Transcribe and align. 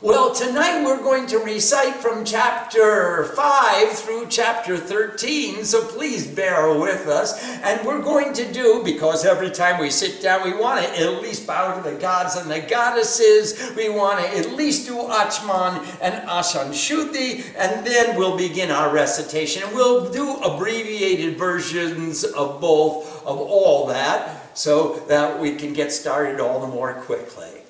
Well, 0.00 0.32
tonight 0.32 0.84
we're 0.84 1.02
going 1.02 1.26
to 1.28 1.38
recite 1.38 1.96
from 1.96 2.24
chapter 2.24 3.24
5 3.24 3.88
through 3.90 4.26
chapter 4.28 4.76
13, 4.76 5.64
so 5.64 5.84
please 5.84 6.24
bear 6.24 6.78
with 6.78 7.08
us. 7.08 7.42
And 7.62 7.84
we're 7.84 8.00
going 8.00 8.32
to 8.34 8.52
do, 8.52 8.82
because 8.84 9.24
every 9.24 9.50
time 9.50 9.80
we 9.80 9.90
sit 9.90 10.22
down, 10.22 10.44
we 10.44 10.56
want 10.56 10.84
to 10.84 11.00
at 11.00 11.20
least 11.20 11.48
bow 11.48 11.74
to 11.74 11.90
the 11.90 11.96
gods 11.96 12.36
and 12.36 12.48
the 12.48 12.60
goddesses. 12.60 13.72
We 13.76 13.88
want 13.88 14.20
to 14.20 14.38
at 14.38 14.52
least 14.52 14.86
do 14.86 14.94
Achman 14.94 15.78
and 16.00 16.28
Ashan 16.28 16.70
Shuddhi, 16.70 17.44
and 17.56 17.84
then 17.84 18.16
we'll 18.16 18.36
begin 18.36 18.70
our 18.70 18.94
recitation. 18.94 19.64
And 19.64 19.74
we'll 19.74 20.12
do 20.12 20.36
abbreviated 20.36 21.36
versions 21.36 22.22
of 22.22 22.60
both, 22.60 23.24
of 23.26 23.38
all 23.38 23.88
that, 23.88 24.56
so 24.56 24.94
that 25.08 25.40
we 25.40 25.56
can 25.56 25.72
get 25.72 25.90
started 25.90 26.38
all 26.38 26.60
the 26.60 26.68
more 26.68 26.94
quickly. 26.94 27.61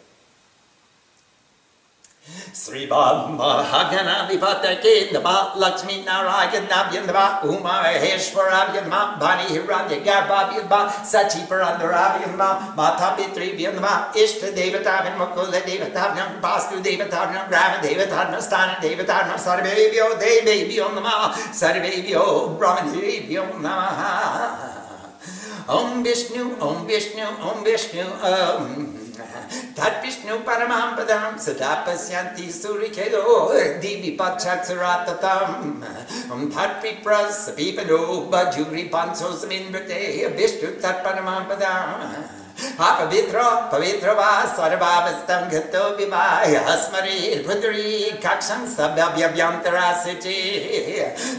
Sri 2.52 2.86
Baba 2.86 3.64
Haganadipatakinaba 3.64 5.56
Lakshmi 5.56 6.04
Narayanabhyandaba 6.04 7.42
Uma 7.44 7.82
Heshwarabhyandaba 7.84 9.18
Bani 9.18 9.44
Hiranyagarbhabhyandaba 9.48 10.90
Sachi 11.02 11.46
Parandarabhyandaba 11.48 12.76
Mata 12.76 13.16
Pitribhyandaba 13.16 14.12
Ishta 14.14 14.52
Devatavin 14.54 15.16
Mukula 15.16 15.60
Devatavnam 15.64 16.40
Bastu 16.40 16.82
Devatavnam 16.82 17.48
Brahma 17.48 17.82
Devatavnam 17.82 18.40
Stana 18.40 18.76
Devatavnam 18.80 19.38
Sarvebhyo 19.38 20.20
Devebhyo 20.20 20.94
Nama 20.94 21.32
Sarvebhyo 21.52 22.58
Brahmanebhyo 22.58 23.60
Namaha 23.60 24.68
Om 25.68 26.04
Vishnu 26.04 26.60
Om 26.60 26.86
Vishnu 26.86 27.24
Om 27.40 27.64
Vishnu 27.64 28.04
Om 28.22 29.01
Tat 29.74 30.02
Vishnu 30.02 30.44
Paramam 30.44 30.96
Padam 30.96 31.34
Sadapasyanti 31.34 32.48
Surikedo 32.48 33.80
Divi 33.80 34.16
Pachatsuratatam 34.16 35.82
Om 36.30 36.50
Tat 36.50 36.82
Vipras 36.82 37.54
Vipano 37.54 38.30
Bajuri 38.30 38.90
Panso 38.90 39.34
Saminbrate 39.34 40.34
Vishnu 40.36 40.80
Tat 40.80 41.04
हा 42.80 42.90
पवित्र 42.98 43.42
पवित्र 43.72 44.12
वा 44.18 44.30
सर्वावस्थं 44.56 45.48
घृतो 45.50 45.84
विमाय 45.96 46.54
स्मरीर्भुद्री 46.82 47.92
कक्षं 48.24 48.66
सभ्यभ्यभ्यन्तरा 48.74 49.88
शुचि 50.02 50.38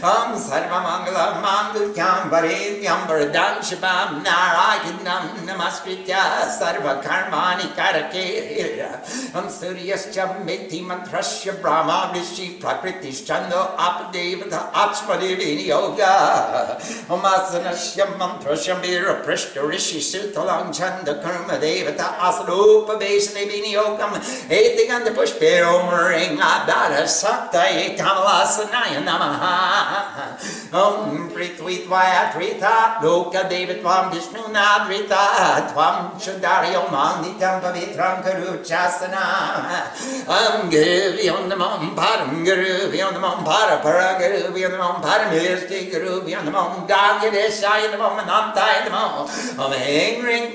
ॐ 0.04 0.36
सर्वमङ्गलं 0.46 1.40
माङ्गल्यं 1.44 2.28
वरेण्यं 2.32 3.06
वरदां 3.10 3.52
शिवां 3.68 4.06
नारायणं 4.18 5.24
नमस्कृत्य 5.48 6.24
सर्वकर्माणि 6.58 7.68
करके। 7.78 8.26
ॐ 9.40 9.48
सूर्यश्च 9.58 10.18
मिथि 10.46 10.80
मन्त्रस्य 10.90 11.52
ब्रह्मा 11.64 11.98
ऋषि 12.16 12.46
प्रकृतिश्चन्दो 12.62 13.62
अपदेवता 13.86 14.60
आत्मदेवी 14.82 15.50
नियोगा 15.56 16.12
ॐ 17.16 17.26
आसनस्य 17.32 18.04
मन्त्रस्य 18.20 18.72
वीरपृष्ठ 18.84 19.58
ऋषि 19.72 20.00
सुतलां 20.10 20.62
छन्द 20.72 21.08
Prishta 21.22 21.22
Rishi 21.22 21.22
Sutalang 21.22 21.22
Chanda 21.22 21.22
Karma 21.22 21.58
Devata 21.60 22.18
Asarupa 22.18 22.98
Vesani 22.98 23.46
Viniyogam 23.46 24.12
Etiganda 24.48 25.14
Pushpe 25.14 25.62
Om 25.62 25.88
Ring 26.10 26.40
Abdara 26.40 27.06
Sakta 27.06 27.64
Kamalasana 27.96 29.04
Namaha. 29.04 30.38
Om 30.72 31.30
Prithvitvaya 31.30 32.32
Trita 32.32 33.00
Loka 33.00 33.48
Devatvam 33.48 34.10
Vishnu 34.10 34.42
Nadrita 34.52 35.72
Tvam 35.72 36.12
Chandaryo 36.18 36.88
Manditam 36.88 37.60
Pavitram 37.60 38.22
Karuchasana 38.22 39.22
Om 40.28 40.70
Gurvyo 40.70 41.48
Namam 41.48 41.94
Param 41.94 42.44
Gurvyo 42.44 43.12
Namam 43.12 43.44
Para 43.44 43.78
Para 43.82 44.18
Gurvyo 44.18 44.70
Namam 44.70 45.02
Paramisti 45.02 45.90
Gurvyo 45.90 46.40
Namam 46.42 46.86
Gagadeshaya 46.88 47.90
Namam 47.92 48.18
Anantaya 48.18 48.88
Namam 48.88 49.58
Om 49.58 49.72
Heng 49.72 50.22
Ring 50.22 50.54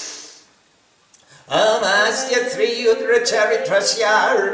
अमास्य 1.51 2.35
श्रीरुद्रचरित्रस्य 2.51 4.09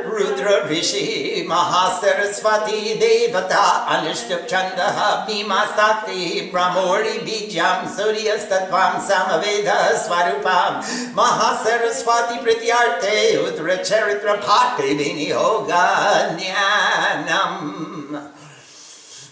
रुद्रऋषिः 0.06 1.09
Mahasaraswati 1.50 2.94
देवता 3.02 3.66
अनिष्टछन्दः 3.96 4.97
पीमासात्री 5.28 6.24
प्रमोळिबीज्यां 6.53 7.75
सूर्यस्तत्त्वां 7.97 8.90
सामवेदः 9.09 9.84
स्वरूपां 10.06 10.72
महासरस्वती 11.19 12.41
प्रत्यार्थे 12.44 13.13
रुद्रचरित्र 13.36 14.36
भाटविनियोगम् 14.47 16.41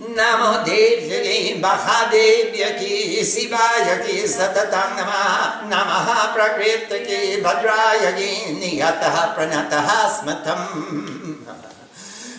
नमो 0.00 0.52
देव्यै 0.62 1.60
महादेव्यकी 1.62 3.24
शिवायकी 3.24 4.28
सततं 4.28 4.90
नमः। 4.96 5.28
नमः 5.62 6.08
प्रकृतकी 6.34 7.40
भद्रायकी 7.40 8.32
नियतः 8.60 9.24
प्रणतः 9.24 9.88
स्मतम् 10.08 10.66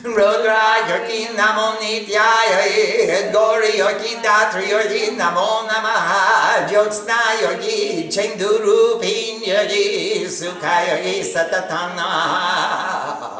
रुद्रायकी 0.05 1.19
नमो 1.33 1.71
नित्यायै, 1.73 3.31
गौरयोगी 3.31 4.15
दात्रयोगी 4.15 5.11
नमो 5.11 5.49
नमः। 5.61 6.07
ज्योत्स्नायोगी 6.67 8.07
चेन्दुरूपिण्यगी, 8.07 9.87
सुखायोगी 10.29 11.23
सतत 11.23 11.69
नमः। 11.71 13.36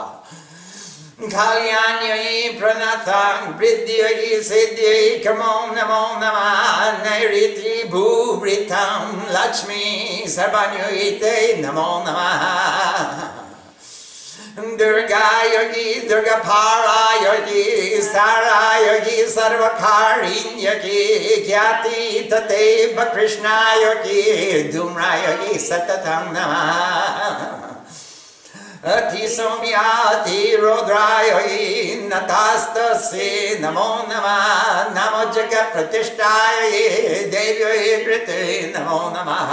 Kalyanyogi 1.19 2.59
Pranatang 2.59 3.57
Bridyogi 3.57 4.37
Siddhi 4.37 5.23
Kamo 5.23 5.73
Namo 5.73 6.19
Nama 6.21 7.01
Nairiti 7.03 7.89
Bhubritam 7.89 9.25
Lakshmi 9.33 10.25
Sarvanyoite 10.25 11.59
Namo 11.59 12.05
Namaha. 12.05 13.31
Durga 14.77 15.41
Yogi 15.53 16.07
Durga 16.07 16.39
Para 16.43 17.17
Yogi 17.25 17.99
Sara 17.99 18.77
Yogi 18.85 19.25
Sarvakarin 19.25 20.61
Yogi 20.61 21.49
Kyati 21.49 22.29
Tateva 22.29 23.11
Krishna 23.11 23.73
Yogi 23.81 24.69
Dumra 24.71 25.17
Yogi 25.25 25.57
Satatam 25.57 26.31
Namah 26.31 27.76
अति 28.87 29.27
सौम्याति 29.27 30.55
रुद्राय 30.55 31.29
नतास्तस्य 32.03 33.57
नमो 33.61 33.89
नमः। 34.09 34.37
नमो 34.95 35.23
जगत्प्रतिष्ठाय 35.33 36.69
देव्यै 37.33 37.97
कृते 38.05 38.41
नमो 38.75 38.99
नमः। 39.15 39.51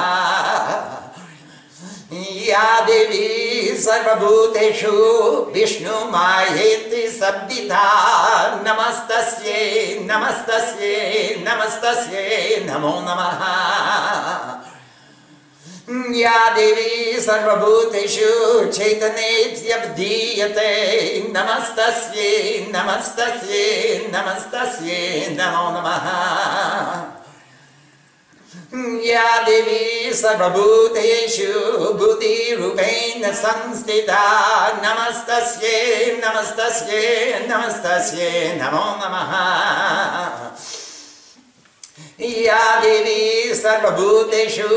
या 2.46 2.80
देवी 2.80 3.78
सर्वभूतेषु 3.78 4.92
विष्णुमायेति 5.54 7.02
शब्दिता 7.10 7.86
नमस्तस्यै 8.66 9.62
नमस्तस्यै 10.10 11.00
नमस्तस्यै 11.48 12.60
नमो 12.66 12.94
नमः 13.00 13.42
या 15.88 16.48
देवी 16.54 17.20
सर्वभूतेषु 17.20 18.28
चैतन्येत्यब्धीयते 18.72 20.68
नमस्तस्यै 21.28 22.30
नमस्तस्यै 22.68 23.64
नमस्तस्यै 24.14 25.00
नमो 25.30 25.66
नमः। 25.74 26.06
या 29.04 29.26
देवी 29.42 30.12
सर्वभूतेषु 30.14 31.52
बुद्धिरूपेण 31.98 33.22
संस्थिता। 33.34 34.22
नमस्तस्यै 34.84 35.82
नमस्तस्यै 36.24 37.04
नमस्तस्यै 37.48 38.32
नमो 38.62 38.86
नमः 39.02 39.32
या 42.20 42.80
देवी 42.80 43.54
सर्वभूतेषु 43.54 44.68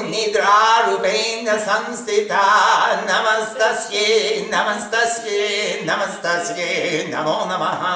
निद्रारूपेण 0.00 1.46
संस्थिता 1.58 2.42
नमस्तस्यै 3.02 4.10
नमस्तस्यै 4.52 5.84
नमस्तस्यै 5.86 7.06
नमो 7.12 7.38
नमः। 7.50 7.86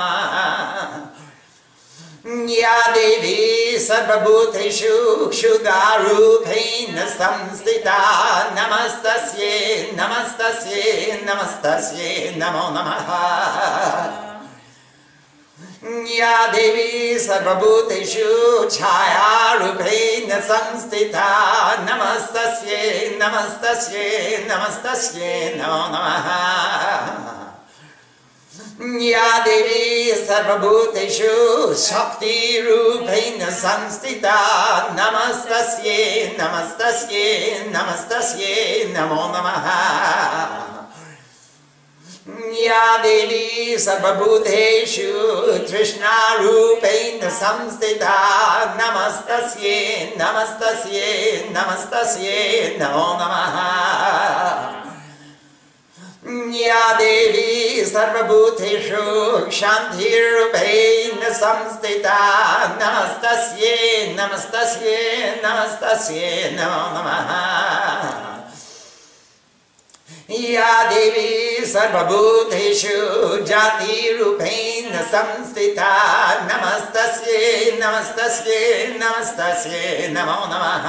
या 2.50 2.78
देवी 2.94 3.78
सर्वभूतेषु 3.78 4.96
क्षुदारूपेण 5.26 6.96
संस्थिता 7.08 7.98
नमस्तस्यै 8.56 9.60
नमस्तस्यै 10.00 11.12
नमस्तस्यै 11.28 12.16
नमो 12.36 12.66
नमः 12.70 14.29
या 15.82 16.46
देवी 16.46 17.18
सर्वभूतेषु 17.18 18.24
छायारूपेण 18.70 20.40
संस्थिता। 20.40 21.28
नमस्तस्यै 21.80 23.16
नमस्तस्यै 23.16 24.36
देवी 29.38 30.12
सर्वभूतेषु 30.26 31.34
शक्तिरूपेण 31.74 33.48
संस्थिता। 33.50 34.36
नमस्तस्यै 35.00 36.04
नमस्तस्यै 36.40 37.28
नमस्तस्यै 37.68 38.84
नमो 38.92 39.24
नमः 39.32 40.79
या 42.28 42.96
देवी 42.96 43.78
सर्वभूतेषु 43.78 45.12
तृष्णारूपेण 45.70 47.30
संस्थिता। 47.30 48.16
नमस्तस्यै 48.64 50.04
नमस्तस्यै 50.16 51.42
नमस्तस्यै 51.50 52.78
नमो 52.80 53.06
नमः। 53.20 53.56
या 56.54 56.92
देवी 56.92 57.84
सर्वभूतेषु 57.84 59.04
शान्तिरूपेण 59.50 61.32
संस्थिता। 61.32 62.18
नमस्तस्यै 62.66 64.06
नमस्तस्यै 64.12 65.30
नमस्तस्यै 65.44 66.50
नमो 66.50 66.84
नमः 66.96 68.29
या 70.32 70.82
देवी 70.82 71.66
सर्वभूतेषु 71.66 72.90
जातिरूपेण 73.44 75.02
संस्थिता। 75.02 76.34
नमस्तस्यै 76.34 77.72
नमस्तस्यै 77.80 78.86
नमस्तस्यै, 78.86 80.08
नमो 80.08 80.46
नमः। 80.46 80.86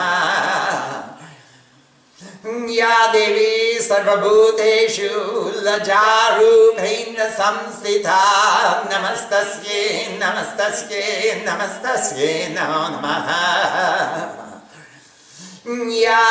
या 2.69 3.07
देवी 3.11 3.79
सर्वभूतेषु 3.79 5.09
लजारूपेण 5.55 7.29
संस्थिता। 7.29 8.19
नमस्तस्यै 8.93 10.07
नमस्तस्यै 10.07 11.35
नमस्तस्यै, 11.45 12.47
नमो 12.49 12.87
नमः। 12.89 14.50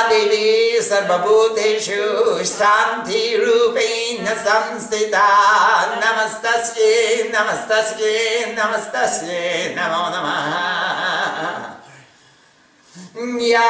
देवी 0.09 0.81
सर्वभूतेषु 0.83 2.05
शान्तिरूपेण 2.45 4.25
संस्थिता। 4.27 5.27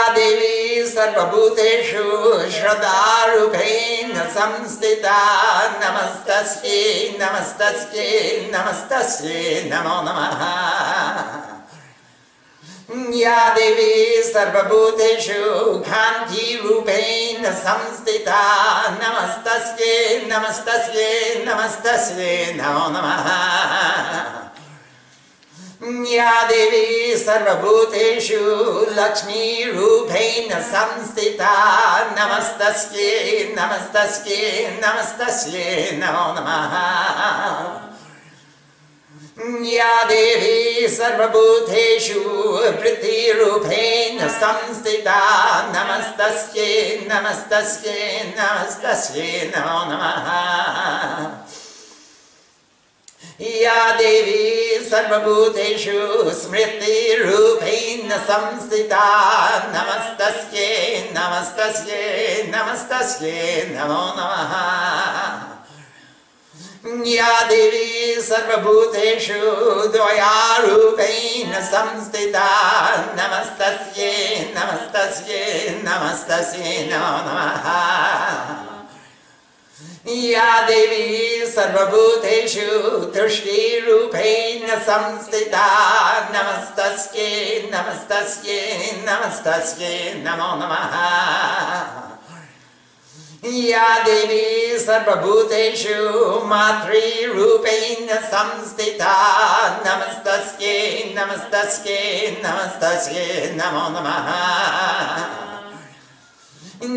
देवी 0.08 0.88
सर्वभूतेषु 0.88 2.06
श्रद्धारूपेण 2.56 4.16
संस्थिता। 4.30 5.20
नमस्तस्यै 5.84 6.82
नमस्तस्यै 7.20 8.10
नमस्तस्यै 8.56 9.44
नमो 9.70 9.96
नमः 10.08 11.59
या 12.90 13.54
देवी 13.54 14.22
सर्वभूतेषु 14.22 15.42
कान्तिरूपेण 15.86 17.44
संस्थिता 17.54 18.40
नमस्तस्यै 18.92 19.98
नमस्तस्यै 20.30 21.44
नमस्तस्यै 21.44 22.34
नमो 22.56 22.88
नमः। 22.94 23.28
या 26.10 26.32
देवी 26.48 27.14
सर्वभूतेषु 27.16 28.40
लक्ष्मीरूपेण 28.98 30.50
संस्थिता 30.72 31.52
नमस्तस्यै 32.16 33.44
नमस्तस्यै 33.58 34.66
नमस्तस्यै 34.82 35.90
नमो 36.00 36.26
नमः 36.34 36.74
या 39.48 40.02
देवी 40.02 40.88
सर्वभूतेषु 40.88 42.20
वृत्तिरूपेण 42.80 44.28
संस्थिता। 44.28 45.20
नमस्तस्यै 45.62 47.00
नमस्तस्यै 47.12 48.34
नमस्तस्यै 48.38 49.52
नमो 49.56 49.78
नमः। 49.84 50.28
या 53.42 53.90
देवी 53.96 54.84
सर्वभूतेषु 54.90 56.30
स्मृतिरूपेण 56.30 58.18
संस्थिता। 58.18 59.04
नमस्तस्यै 59.58 61.00
नमस्तस्यै 61.10 62.42
नमस्तस्यै 62.42 63.64
नमो 63.70 64.04
नमः 64.18 65.29
या 66.86 67.42
देवी 67.42 68.20
सर्वभूतेषु 68.22 69.40
द्वयारूपेण 69.88 71.52
संस्थिता। 71.62 72.46
नमस्तस्यै 72.96 74.14
नमस्तस्यै 74.56 75.44
नमस्तस्यै 75.84 76.88
नमो। 76.92 77.12
नमः 77.26 77.68
या 80.08 80.48
देवी 80.66 81.46
सर्वभूतेषु 81.46 82.68
तुष्टिरूपेण 83.14 84.78
संस्थिता। 84.80 85.66
नमस्तस्यै 86.32 87.62
नमस्तस्यै 87.72 88.92
नमस्तस्यै 89.04 90.14
नमो 90.24 90.54
नमः 90.56 92.09
या 93.44 93.98
देवी 93.98 94.78
सर्वभूतेषु 94.78 95.94
मातृरूपेण 96.44 98.08
संस्थिता। 98.20 99.12
नमस्तस्यै 99.68 101.04
नमस्तस्यै 101.14 102.36
नमस्तस्यै 102.44 103.50
नमो 103.54 103.86
नमः। 103.88 104.28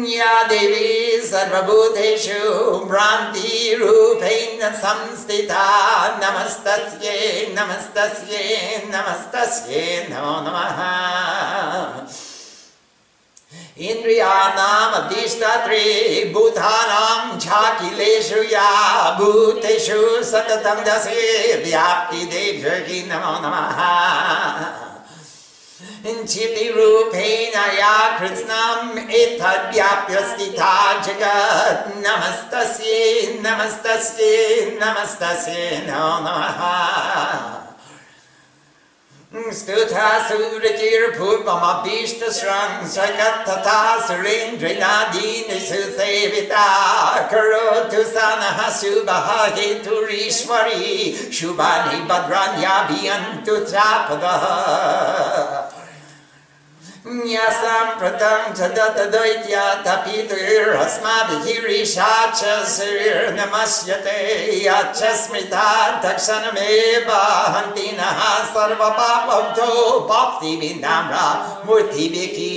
या 0.08 0.44
देवी 0.44 1.22
सर्वभूतेषु 1.28 2.40
भ्रान्तिरूपेण 2.92 4.60
संस्थिता। 4.76 5.64
नमस्तस्यै 6.08 7.48
नमस्तस्यै 7.48 8.78
नमस्तस्यै 8.86 10.08
नमो 10.10 10.36
नमः 10.42 10.78
इन्द्रियाणामधिष्ठात्रे 13.90 15.86
भूतानां 16.34 17.40
या 18.52 18.70
भूतेषु 19.20 20.02
सततं 20.32 20.80
दशे 20.88 21.24
व्याप्तिदेव्यै 21.66 23.00
नमो 23.10 23.34
नमः। 23.44 23.80
चितिरूपेण 26.04 27.56
या 27.78 27.98
कृत्स्नम् 28.20 29.00
एतद्व्याप्य 29.20 30.16
स्थिता 30.30 30.74
जगत् 31.06 31.90
नमस्तस्यै 32.06 33.02
नमस्तस्यै 33.46 34.40
नमस्तस्यै 34.84 35.68
नमो 35.88 36.14
नमः 36.26 36.60
Stutha 39.34 40.30
surajir 40.30 41.18
purvam 41.18 41.63
abhishta 41.66 42.30
shrang 42.30 42.86
sakatata 42.86 43.98
surindrinadini 44.06 45.58
susevita 45.58 46.70
karotu 47.32 48.04
sanaha 48.13 48.70
subaha 48.70 49.50
shubani 50.30 51.18
shubhani 51.34 52.06
bhadranya 52.08 52.75
bhiyantu 52.88 53.56
chapadaha 53.66 54.54
तपितुरस्माभिः 59.87 61.47
ऋषा 61.67 62.11
च 62.33 62.43
श्रीर्नमस्यते 62.75 64.19
यच्च 64.65 65.00
स्मृता 65.21 65.69
तक्षणमेव 66.03 67.11
हन्ति 67.55 67.88
नः 67.99 68.21
सर्वपापब्धो 68.55 69.71
पाप्तिविनाम्रा 70.11 71.27
मूर्तिभिकी 71.67 72.53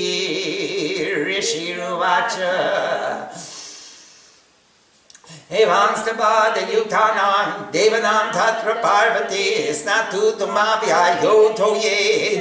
ऋषिरुवाच 5.45 5.59
एवांस्तपादयुक्तानां 5.61 7.47
देवनां 7.73 8.23
तत्र 8.35 8.73
पार्वती 8.83 9.45
स्नातु 9.79 10.29
तुमाभ्यायोधो 10.39 11.73
ये 11.83 11.97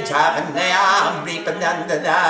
जावन्नयां 0.09 1.11
नृपनन्दना 1.25 2.21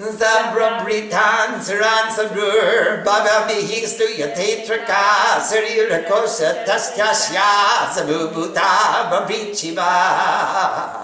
Zabrabриtan 0.00 1.60
Saran 1.60 2.08
Sabur 2.08 3.04
Bhagavihi 3.04 3.84
Stuyatetraka 3.84 5.44
Sarirako 5.44 6.24
Satastasya 6.24 7.92
Sabubuta 7.92 9.10
Babichiva 9.10 11.03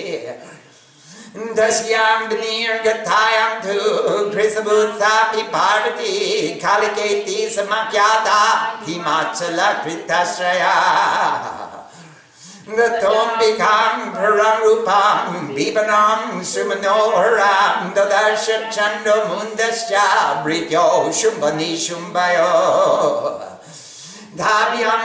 Giyate 1.31 1.55
Dasyam 1.55 2.27
Vinir 2.29 2.83
Gatayam 2.83 3.63
tu 3.63 4.31
Krisabutsapi 4.35 5.47
Parvati 5.49 6.59
Kaliketi 6.59 7.47
Samakyata 7.47 8.83
Himachala 8.83 9.79
Kritashraya 9.79 10.75
Gatombikam 12.67 14.11
Pararupam 14.11 15.55
Bibanam 15.55 16.43
Sumanoharam 16.43 17.93
Dadarsha 17.95 18.67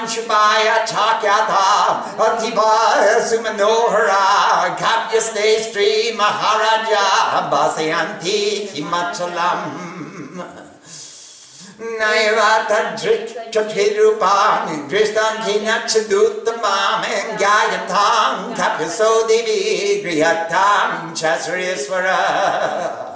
Shubhaya 0.07 0.87
Chakyata 0.87 2.15
Ativaya 2.17 3.19
Sumanohara 3.21 4.77
Kapyaste 4.77 5.73
Sri 5.73 6.13
Maharaja 6.17 7.51
Basayanti 7.51 8.69
Himachalam 8.69 9.61
Naivata 11.99 12.95
Chatirupam 13.51 14.89
Dristan 14.89 15.37
Hinachaduttamam 15.43 17.03
Gayatam 17.37 18.55
Kapyaso 18.55 19.27
Devi 19.27 20.03
Griyatam 20.05 21.13
Chasriswara 21.13 23.16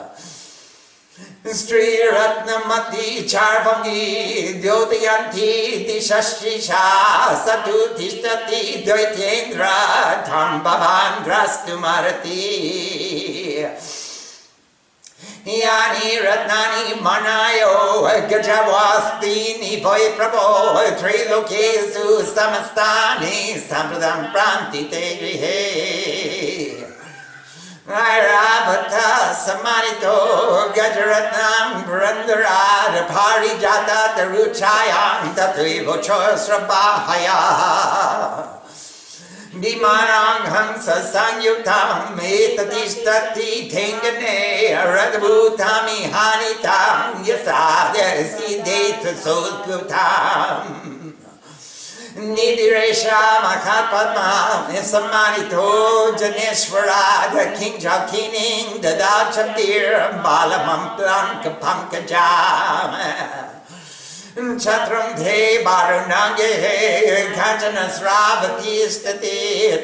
श्रीरत्नमती 1.47 3.20
चार्वङ्गी 3.23 4.52
द्योतयन्ती 4.62 5.47
दिशश्रीशा 5.87 6.82
स 7.44 7.54
तु 7.66 7.87
तिष्ठति 7.99 8.61
द्वैतेन्द्र 8.87 9.68
त्वं 10.26 10.59
भवान् 10.64 11.25
द्रष्टुमर्हति 11.25 12.42
यानि 15.49 16.18
रत्नानि 16.26 17.00
मनायो 17.02 17.75
गजवास्तीनि 18.32 19.76
भोयि 19.85 20.09
प्रभो 20.16 20.47
त्रैलोकेषु 21.00 22.06
समस्तानि 22.35 23.37
समृदं 23.70 24.30
प्रान्ति 24.32 24.82
ते 24.92 25.04
गृहे। 25.23 25.59
रायराभद्र 27.90 28.99
सम्मानितो 29.44 30.16
गजरत्नं 30.76 31.70
पुरन्दरार 31.87 32.92
पारिजाता 33.11 34.00
तरुच्छायां 34.16 35.30
तथैव 35.38 35.88
श्रबाहया 36.44 37.38
विमानाङ्घं 39.62 40.68
ससंयुक्ताम् 40.87 42.20
एतदिष्टतिथेङ्गने 42.26 44.37
रद्भूतामि 44.94 45.99
हानितां 46.14 46.94
यथा 47.30 47.64
Nidiresha 52.17 53.21
Sammanito 54.83 55.67
Janeswara 56.19 57.31
the 57.33 57.43
King 57.57 57.75
Jakining 57.79 58.83
Dada 58.83 59.31
Chatir 59.31 60.21
Balamam 60.23 60.97
Planka 60.97 61.50
Pankajam 61.61 62.90
छत्रं 64.37 65.14
धे 65.19 65.38
वारुणाङ्गे 65.67 66.50
घटनश्रावती 67.35 68.75
स्थिते 68.95 69.37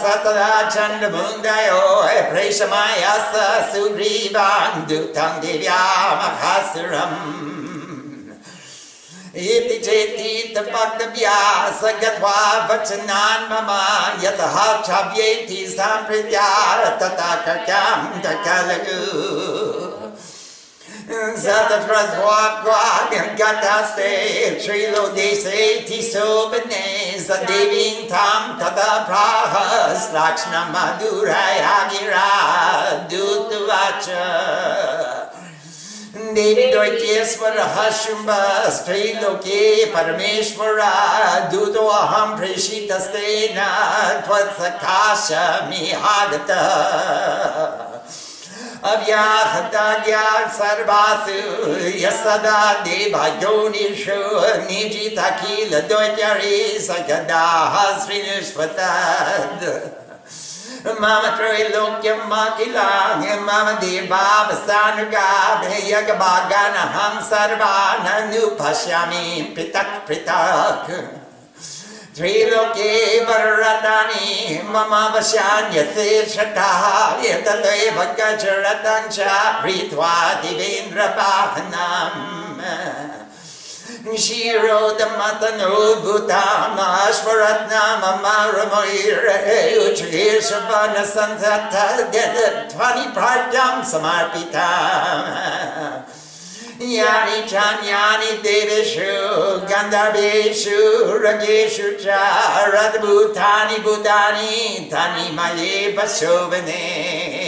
सतदा 0.00 0.52
चण्डमुण्डयो 0.70 1.82
प्रेषमायास 2.30 3.32
सुग्रीवान् 3.74 4.86
दूतं 4.88 5.32
दिव्यामहासुरम् 5.40 7.18
इति 9.38 9.78
चेति 9.84 10.54
तपक्तव्या 10.56 11.38
स 11.80 11.92
गत्वा 12.02 12.36
वचनान् 12.70 13.48
मम 13.50 13.70
यतः 14.24 14.56
छाव्येति 14.86 15.66
सम्प्रीत्या 15.70 16.48
तथा 17.00 17.34
कर्क्यां 17.46 18.20
दकलगु 18.26 19.00
गतास्ते 23.38 24.10
श्रीलोदेशेति 24.60 25.98
शोभने 26.02 26.84
स 27.20 27.36
देवीं 27.50 28.06
तां 28.08 28.40
तथा 28.60 28.92
प्राहस्लाक्ष्णमधुराया 29.08 31.74
गिरा 31.90 32.30
दूतवाच 33.10 34.08
देवी 36.15 36.65
द्वैकेश्वरः 36.71 37.75
शुम्भस्त्रीलोके 37.97 39.59
परमेश्वरा 39.93 40.93
दूतोऽहं 41.51 42.35
प्रेषितस्तेन 42.37 43.57
न 43.57 43.67
त्वत्सखाशमि 44.27 45.91
अव्याहताज्ञा 48.93 50.23
सर्वासु 50.57 51.37
यः 51.99 52.17
सदा 52.23 52.59
देवाद्योनिषु 52.83 54.19
निजिताखिलद्वचरे 54.65 56.57
सगदाः 56.89 57.79
गदाः 58.09 59.98
Mama 60.83 61.35
Tree 61.35 61.67
Luke 61.75 62.07
Monkey 62.29 62.71
Long 62.71 63.25
and 63.25 63.45
Mama 63.45 63.77
Dee 63.81 64.07
Baba 64.07 64.55
Sandragab 64.55 65.63
Yagabagana 65.67 66.87
Ham 66.95 67.19
Sarvana 67.21 68.31
Nupashami 68.31 69.53
Pitak 69.53 70.07
Pitak. 70.07 70.87
Triloke 72.15 73.25
Varatani 73.27 74.63
Mama 74.71 75.11
Vashanya 75.15 75.83
Tishata 75.91 77.19
Yatale 77.19 77.91
Vagajaratancha 77.97 79.35
Ritwa 79.61 80.15
Divindra 80.41 81.07
Bhavanam 81.15 83.18
Nshirodamatan 84.05 85.59
Ubutama 85.59 87.03
Ashwaratnama 87.03 88.23
Maramoira 88.23 89.37
Uchir 89.91 90.39
Shabana 90.39 91.03
Santata 91.03 92.07
Tvani 92.71 93.11
pratyam 93.13 93.83
Samarpita 93.83 94.69
Yani 96.79 97.43
Chanyani 97.43 98.39
Deveshu 98.41 99.67
Gandharveshu 99.67 101.19
Rageshu 101.19 101.99
charad 101.99 103.03
Radbhutani 103.03 103.77
Bhutani 103.83 104.89
Tani 104.89 105.35
Maye 105.35 105.93
Pasovane 105.93 107.38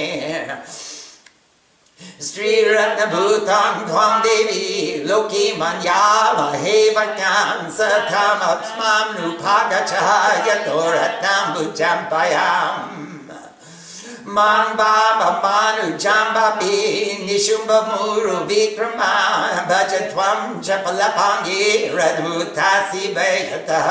श्रीरत्नभूतां 2.26 3.73
त्वां 3.87 4.12
देवी 4.23 4.62
लोके 5.08 5.42
मन्यामहे 5.58 6.78
वज्ञां 6.96 7.70
सथामप्स्मां 7.78 9.00
नृभागचः 9.14 10.09
यतो 10.48 10.79
रत्नाम्बुजम्पयाम् 10.94 12.94
मां 14.37 14.64
वाममानुजाम्बापि 14.79 16.79
निशुम्भमुरुविक्रमा 17.26 19.11
भज 19.68 19.92
त्वं 20.12 20.40
च 20.61 20.79
फलपाङ्गे 20.87 21.66
रद्भूतासि 21.98 23.05
वैहतः 23.18 23.87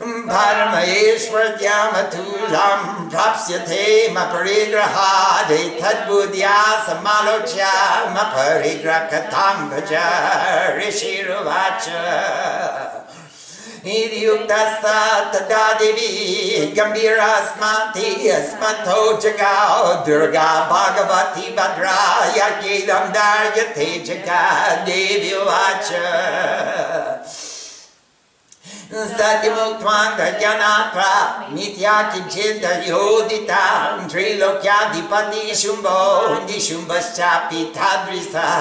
परमहेश्वर्यामतुलां 0.00 2.78
प्राप्स्यते 3.10 3.84
मपरिग्रहादेतद्बुद्ध्या 4.16 6.56
समालोच्य 6.86 7.68
मपरिग्रहकथां 8.16 9.54
भज 9.70 9.92
ऋषिरुवाच 10.78 11.84
इत्युक्तस्ता 13.94 14.98
तदा 15.32 15.64
देवी 15.78 16.10
गम्भीरास्माति 16.76 18.10
अस्मथो 18.36 19.00
जगाओ 19.22 19.80
दुर्गा 20.06 20.50
भगवती 20.74 21.46
भद्रा 21.58 21.98
यज्ञेदं 22.36 23.04
दार्यते 23.16 23.88
जगा 24.06 24.44
देवी 24.86 25.32
उवाच 25.40 25.88
सत्यमुक्त्वान् 28.89 30.15
गजनात्वा 30.19 31.09
मिथ्या 31.53 31.95
किञ्चिदयोदितां 32.11 34.07
त्रिलोक्याधिपति 34.11 35.43
शुम्भो 35.55 35.97
निशुम्भश्चापि 36.45 37.61
तादृशः 37.75 38.53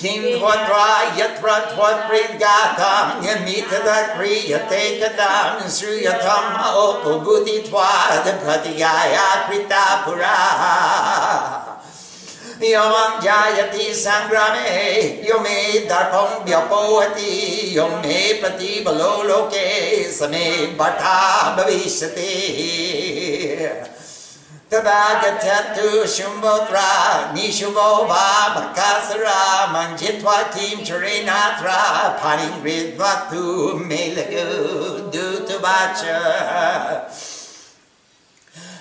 किं 0.00 0.22
त्वत्वा 0.38 0.88
यत्र 1.18 1.48
त्वत्प्रीद्गातां 1.70 3.04
यन्मितदा 3.26 3.98
क्रियते 4.14 4.82
कथां 5.00 5.52
श्रूयथम् 5.76 6.50
औपबुधित्वादप्रतिगाया 6.82 9.28
कृता 9.48 9.84
पुरा 10.04 10.38
Yomang 12.59 13.23
jayati 13.23 13.95
sangrame 13.95 15.23
Yome 15.23 15.87
darpam 15.87 16.43
vyapovati 16.45 17.73
Yome 17.73 18.39
prati 18.41 18.83
balo 18.83 19.23
loke 19.23 20.03
Same 20.11 20.75
bharta 20.75 21.55
bhavishyati 21.55 22.35
Tadagacatu 24.69 26.03
shumbotra 26.03 27.31
Nishubo 27.33 28.05
vabhakasara 28.09 29.71
Manjitva 29.71 30.51
kim 30.53 30.79
charenatra 30.83 32.19
Paringridvatu 32.19 33.79
melagu 33.87 35.09
Dutavacha 35.09 36.19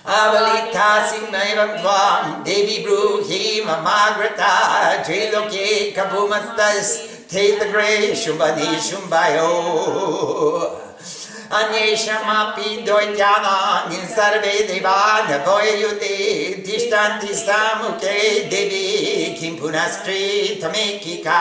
आवलिता 0.06 0.88
सिंहैव 1.10 1.58
त्वां 1.76 2.30
देवि 2.44 2.76
ब्रूहि 2.84 3.40
ममागृता 3.66 4.52
जैलोके 5.08 5.68
कपुमस्तेतग्रे 5.98 7.90
शुम्बी 8.24 8.80
शुम्बयो 8.88 9.50
अन्येषामपि 11.58 12.70
द्वैत्यानानि 12.86 14.00
सर्वे 14.14 14.56
देवान् 14.70 15.28
देवायुते 15.28 16.16
तिष्ठन्ति 16.66 17.34
सामुखे 17.34 18.18
देवी 18.50 18.86
किं 19.40 19.54
पुनस्त्री 19.60 20.24
त्वमेकिका 20.60 21.40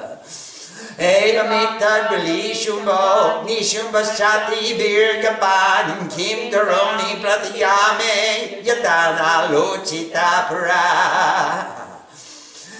Evamitan 1.01 2.13
Bilishumbo 2.13 3.41
Nishumbashati 3.47 4.77
Birgabanim 4.77 6.05
Kim 6.15 6.51
Doroni 6.51 7.17
Pratyame 7.17 8.61
Yadana 8.61 9.49
Luchita 9.49 10.45
Para. 10.47 10.85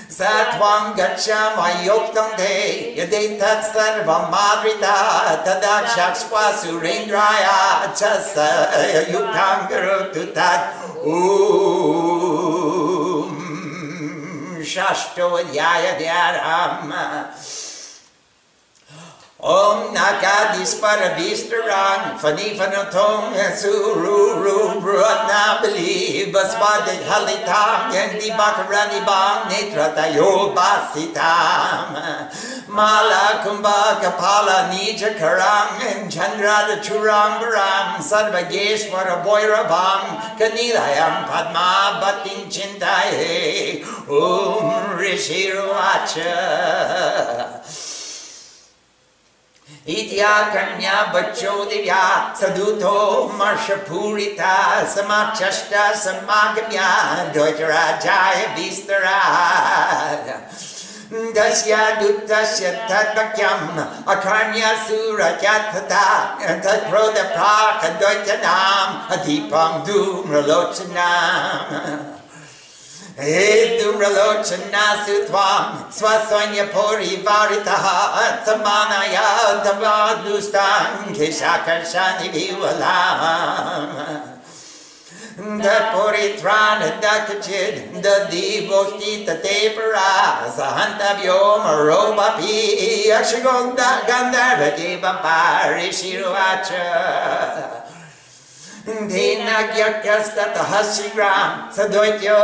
Satwang 0.08 0.94
gacham 0.96 1.58
ayoktam 1.58 2.38
te 2.38 2.94
yadetat 2.96 3.62
sarvam 3.74 4.30
madrita 4.30 5.42
tadakshakshwa 5.44 6.46
surendraya 6.62 7.90
chasa 7.98 8.50
yuktam 9.10 9.60
garututat 9.68 10.62
um 11.08 11.42
shashto 14.62 15.28
yaya 15.52 15.94
dhyaram 15.98 16.92
Om 19.42 19.90
Nakadispara 19.90 21.18
Vistarang 21.18 22.14
Fani 22.22 22.54
Fanotong 22.54 23.34
Suru 23.58 24.78
Brutnabali 24.80 26.32
Basmadi 26.32 27.02
Halitam 27.10 27.90
Yendi 27.90 28.30
Bakarani 28.38 29.02
Bang 29.04 29.50
Netratayo 29.50 30.54
Basitam. 30.54 31.90
Mala 32.70 33.42
Kumbha 33.42 33.98
Kapala 34.00 34.70
Nija 34.70 35.18
Karang 35.18 36.06
Chandrada 36.08 36.78
Churam 36.80 37.42
Baram 37.42 37.98
Sarvageshwara 37.98 39.26
Kanilayam 40.38 41.26
Padma 41.26 42.00
Chintaye 42.48 43.82
Om 44.08 45.00
Rishiruacha 45.00 46.32
इत्याकन्या 49.88 51.02
बच्चो 51.14 51.64
Divya, 51.66 52.34
सदूतो 52.42 52.98
मर्षपूरिता 53.36 54.56
समाचष्ट 54.86 55.74
समागम्या 55.98 56.90
ध्वजराजाय 57.34 58.40
Vistara 58.58 59.22
दस्य 61.36 61.74
दुत्तस्य 62.02 62.66
तद्वक्यम् 62.92 63.80
अकर्ण्यसुरजतथा 64.08 66.06
तत्क्रोधप्राकद्वैतनाम् 66.66 68.94
अदीपं 69.12 69.72
धूम्रलोचनाम्। 69.88 72.11
Eduralochanasutwa 73.18 75.92
Swaswanya 75.92 76.66
Puri 76.72 77.18
Varitaha 77.24 78.40
Samanaya 78.46 79.62
Dabadustan 79.64 81.14
Kishakarshani 81.14 82.30
Vivala 82.32 82.98
The 85.36 85.78
Puri 85.92 86.38
Trana 86.40 86.90
Dakachid 87.02 87.74
The 88.02 88.16
Divokti 88.32 89.14
Tatepara 89.26 90.48
Sahanta 90.48 91.16
Vyoma 91.20 91.74
Roba 91.86 92.28
Pi 92.40 92.56
Akshagonda 93.12 93.90
Gandharva 94.08 94.70
bampari 95.02 95.90
Shiruvacha 95.92 97.81
दीनज्ञस्ततः 98.88 100.72
शिग्रां 100.94 101.50
सद्वयो 101.78 102.38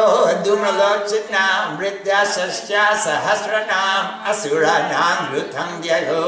दुमलोचितां 0.46 1.78
मृत्याशश्च 1.78 2.72
सहस्रणाम् 3.06 4.12
असुराणां 4.30 5.18
ऋतं 5.36 5.72
जयो। 5.82 6.26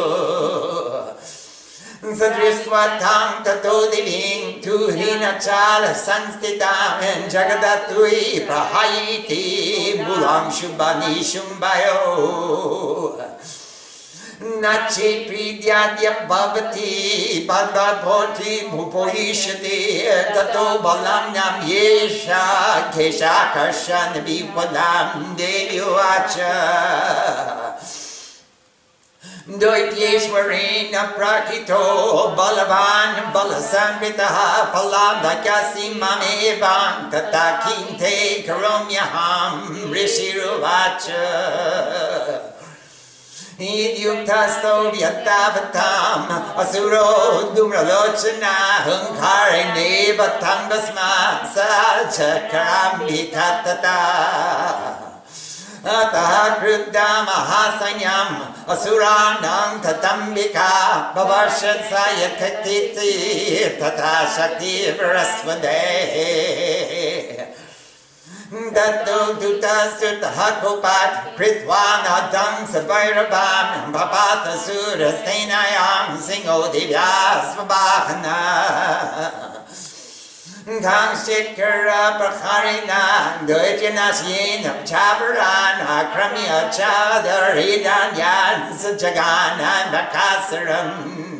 सदृष्ट्वां 2.19 3.43
ततो 3.43 3.75
दिवीं 3.85 4.41
धूहिनचालसंस्थितां 4.65 5.63
बुलां 10.05 10.43
शुम्भनि 10.51 11.23
शुम्भयो। 11.23 11.99
नचेपीद्या 14.41 15.79
भवति 16.27 17.47
बन्धोति 17.49 18.59
भुपोयिष्यति 18.71 19.79
ततो 20.35 20.67
बलाम्यां 20.83 21.51
येषा 21.69 22.43
घेषाकर्षन् 22.95 24.21
विपदां 24.25 25.23
देव्युवाच 25.41 26.37
द्वैतेश्वरेण 29.59 30.95
प्राकृतो 31.15 31.83
बलवान् 32.37 33.15
बलसंवृतः 33.33 34.37
फलाधकसि 34.73 35.89
ममेवां 36.01 37.09
तथा 37.11 37.49
किं 37.65 37.97
ते 37.99 38.15
करोम्यहं 38.47 39.93
ऋषिरुवाच 39.93 41.07
युक्तास्तौ 43.59 44.75
व्यक्तावताम् 44.91 46.29
असुरो 46.61 47.07
दुम्रलोचनाः 47.55 48.85
हङ्कारेणेव 48.85 50.21
तङ्गस्मा 50.43 51.09
सा 51.55 51.67
चक्राम्बिकतता 52.17 53.97
अतः 55.97 56.31
क्रुद्धा 56.59 57.09
महासंज्ञाम् 57.27 58.33
असुराणां 58.73 59.67
ततम्बिका 59.85 60.71
बवर्ष 61.15 61.59
सा 61.91 62.05
यथकीर्ति 62.21 63.11
तथा 63.81 64.13
शक्तिप्रस्वदे 64.35 65.77
Dato 68.49 69.37
Dutasut 69.37 70.25
Hakopat, 70.25 71.37
Pritwana 71.37 72.31
Dang 72.31 72.65
Sabairabam, 72.65 73.93
Papata 73.93 74.57
Sura 74.57 75.11
Singo 76.17 76.73
Divyasvabhana. 76.73 77.59
Babahana. 77.69 79.55
Kang 80.65 81.15
Shikara 81.15 82.17
Prakharina, 82.17 83.45
Dojanasin 83.45 84.65
of 84.65 84.83
Chabaran, 84.83 85.85
Akrami 85.85 86.45
Sajagana, 88.73 89.93
Bakasaram. 89.93 91.38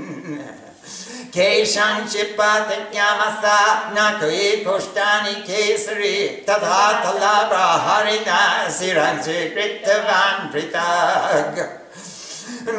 केषाञ्चित् 1.36 2.38
पातज्ञामसा 2.38 3.58
न 3.96 4.10
त्वयि 4.20 4.50
कोष्ठानि 4.66 5.34
केसरी 5.48 6.16
तथा 6.50 6.82
तलाप्रहारिणा 7.04 8.40
शिरञ्जीकृतवान् 8.78 10.50
पृथक् 10.54 11.60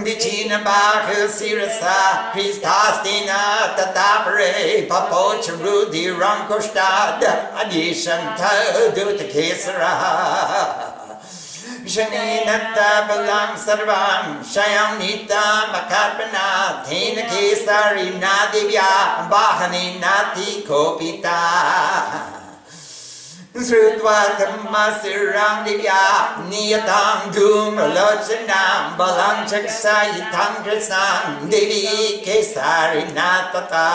विचीनबाहुशिरसा 0.05 1.97
ह्रीस्थास्तेन 2.33 3.31
तथा 3.79 4.11
परे 4.25 4.53
पपोच 4.93 5.51
रुधिरङ्कुष्टाद् 5.63 7.25
अदीशन्थ 7.25 8.43
दूतकेसरः 8.97 10.03
क्षणीनत्ताबलां 11.91 13.47
सर्वां 13.61 14.27
शयनीतामकर्पणा 14.51 16.45
धेनकेसरिणा 16.89 18.35
दिव्या 18.53 18.91
वाहनेनाथि 19.31 20.53
कोपिता 20.69 21.41
श्रुत्वा 23.69 24.17
धर्मशिरां 24.39 25.57
दिव्या 25.65 26.05
नियतां 26.51 27.33
धूमलोचनां 27.35 28.97
बलां 28.99 29.37
चक्षायितां 29.47 30.51
कृत्सां 30.65 31.49
देवी 31.51 32.09
केसरिणा 32.27 33.31
तथा 33.55 33.87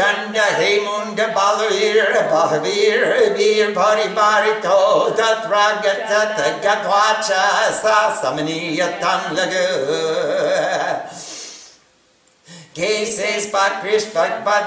केशे 12.76 13.30
स्पृष्ट 13.40 14.16
वा 14.16 14.58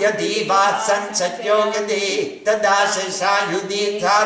यदी 0.00 0.34
वा 0.50 0.64
तदा 2.46 2.76
शेषा 2.92 3.32
युधिथा 3.52 4.16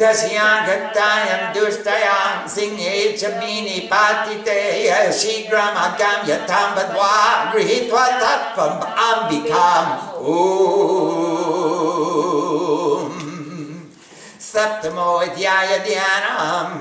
दशियाघट्टायं 0.00 1.42
दुष्टयां 1.54 2.48
सिंहे 2.54 2.96
च 3.12 3.30
मीनि 3.34 3.78
पातिते 3.92 4.58
शीघ्रमाज्ञां 5.18 6.18
यथां 6.30 6.66
बद्वा 6.76 7.12
गृहीत्वा 7.52 8.04
तत्त्वम् 8.22 8.82
अम्बिकाम्। 9.04 9.90
ओ 10.32 10.36
सप्तमो 14.50 15.12
ध्यायध्यानाम् 15.36 16.74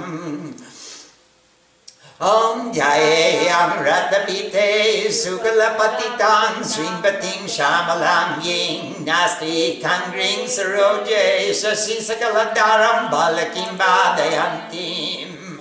Om 2.17 2.71
Jaye 2.71 3.51
Amarata 3.51 4.25
Pite 4.25 5.11
Sukala 5.11 5.75
Patitan 5.75 6.63
shama 6.63 7.11
Shamalam 7.11 8.41
Ying 8.41 9.03
Nasti 9.03 9.81
Kangring 9.81 10.47
Saroje 10.47 11.51
Sasin 11.51 11.99
Sakala 11.99 12.55
Daram 12.55 13.11
Balakim 13.11 13.75
Badayantim 13.75 15.44
बालकीं 15.54 15.54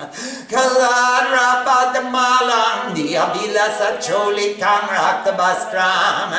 Kalarabadamalang 0.50 2.90
Diabila 2.96 3.68
Cholikang 4.00 4.88
Raktabastram 4.88 6.32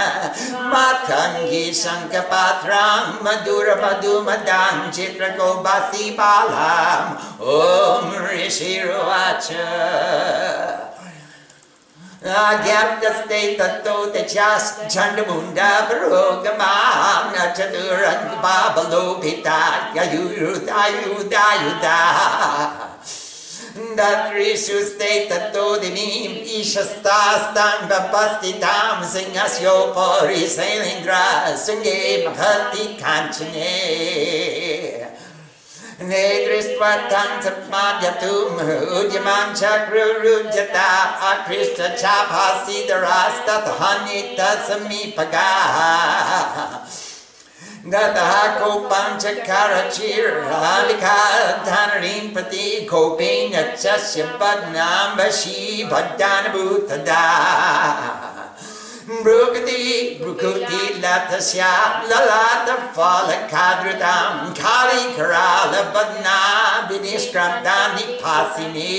Matangi 0.67 1.71
Sankapatram 1.71 3.23
Madura 3.23 3.77
Padumadang 3.77 4.91
Chitrako 4.91 5.63
Basti 5.63 6.17
Balam 6.17 7.15
Om 7.39 8.11
Rishi 8.27 8.79
Ruacha 8.79 10.89
Agyaptaste 12.21 13.57
tato 13.57 14.13
te 14.13 14.21
chas 14.29 14.85
chandamunda 14.85 15.89
parogamam 15.89 17.33
na 17.33 17.49
chaturan 23.76 23.76
babalo 23.76 23.84
pita 23.84 23.84
yayuda 23.84 23.84
yuda 23.84 23.84
yuda 23.84 23.84
Datrishuste 23.96 25.28
tato 25.28 25.76
dinim 25.80 26.32
ishastastam 26.44 27.88
bapastitam 27.88 29.04
singasyo 29.04 29.92
pori 29.94 30.46
sailindra 30.48 31.56
sunge 31.56 32.24
mahati 32.24 32.96
kanchane. 32.98 35.06
Nedristvatan 35.98 37.42
satmadyatum 37.42 38.58
udyaman 38.96 39.48
chakrurujata 39.56 40.90
akrishta 41.20 41.86
chapasidarastatahanita 41.96 44.50
samipaga 44.68 45.26
Gataha 45.26 46.76
kopam 46.76 47.15
दहाको 47.90 48.78
पाँच 48.88 49.24
कारचीर 49.46 50.26
लालिका 50.44 51.18
धनरीन 51.66 52.32
प्रति 52.34 52.86
coping 52.90 53.54
अच्छा 53.54 53.96
पद्नाम 54.40 55.16
बशी 55.18 55.84
भद्यान 55.92 56.48
भूत 56.52 56.92
ब्रुकति 59.08 60.18
ब्रुकति 60.20 60.82
लतस्या 61.04 61.72
ललात 62.10 62.70
फल 62.96 63.30
खाद्रुताम 63.52 64.52
खाली 64.54 65.04
कराल 65.16 65.80
बदना 65.94 66.40
विनिष्क्रम 66.90 67.60
दानी 67.64 68.18
फासिनी 68.22 68.90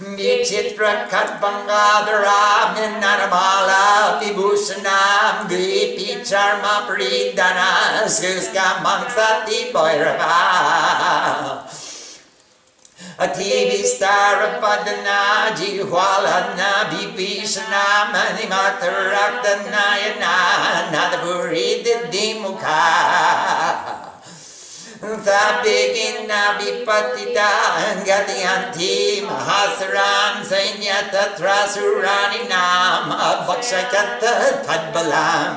Vichitra 0.00 1.04
Katbangadara, 1.10 2.72
Minanamala, 2.72 4.16
Vibhushanam, 4.18 5.44
Vipi 5.46 6.24
Charma, 6.24 6.88
Pridana, 6.88 8.08
Suska, 8.08 8.80
Mansati, 8.82 9.70
Bhairava. 9.70 11.68
Ativistarapadana 13.20 15.52
Jihwaladna 15.52 16.88
Vibhishana 16.88 18.08
Manimatarakthanayana 18.08 20.88
Nadapuri 20.90 21.84
Didimukha 21.84 23.99
Sabigina 25.00 26.60
Vipatita 26.60 28.04
Gatiyanti 28.04 29.24
Mahasaran 29.24 30.44
Sainyata 30.44 31.32
Trasurani 31.40 32.44
Nam 32.46 33.08
Abhakshakata 33.08 34.60
Tadbalam. 34.60 35.56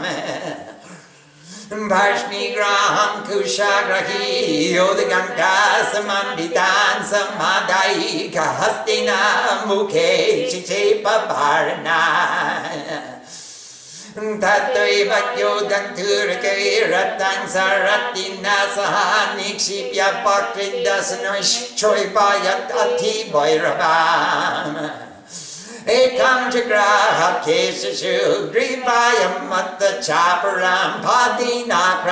Varshnigraham 1.69 3.27
Kushagrahi 3.27 4.71
Yodaganga 4.71 5.91
Samanditan 5.91 7.03
Samadai 7.03 8.32
Kahastina 8.32 9.67
Mukhe 9.67 10.47
Chichepa 10.47 11.27
Bharana 14.13 14.39
Tattva 14.39 15.36
Yodanturake 15.38 16.91
Ratan 16.91 17.47
Saratina 17.47 18.69
Saha 18.69 19.36
Nikshipya 19.38 20.23
Pakridasanosh 20.23 21.73
Choipayat 21.76 22.69
Ati 22.71 23.32
Bhairabam 23.32 24.91
Ekam 25.86 26.52
Jagraha 26.52 27.41
Kesashu 27.41 28.52
Grivayam 28.54 29.49
Matta 29.49 29.99
Chaparam 29.99 31.02
Padina 31.02 32.04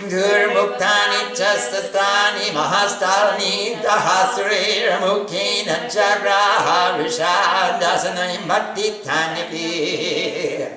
Asura 0.00 0.10
Gurmuktani 0.10 1.30
Chastastani 1.34 2.50
Mahastani 2.52 3.80
Dahasure 3.82 4.98
Mukina 5.00 5.88
Jagraha 5.88 6.98
Rishadasanai 6.98 8.46
Bhakti 8.48 8.90
Tanipi 9.04 10.68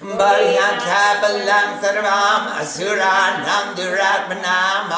Bharyanthapalam 0.00 1.80
sarvam 1.80 2.42
asuranam 2.60 3.74
duratmanam 3.74 4.90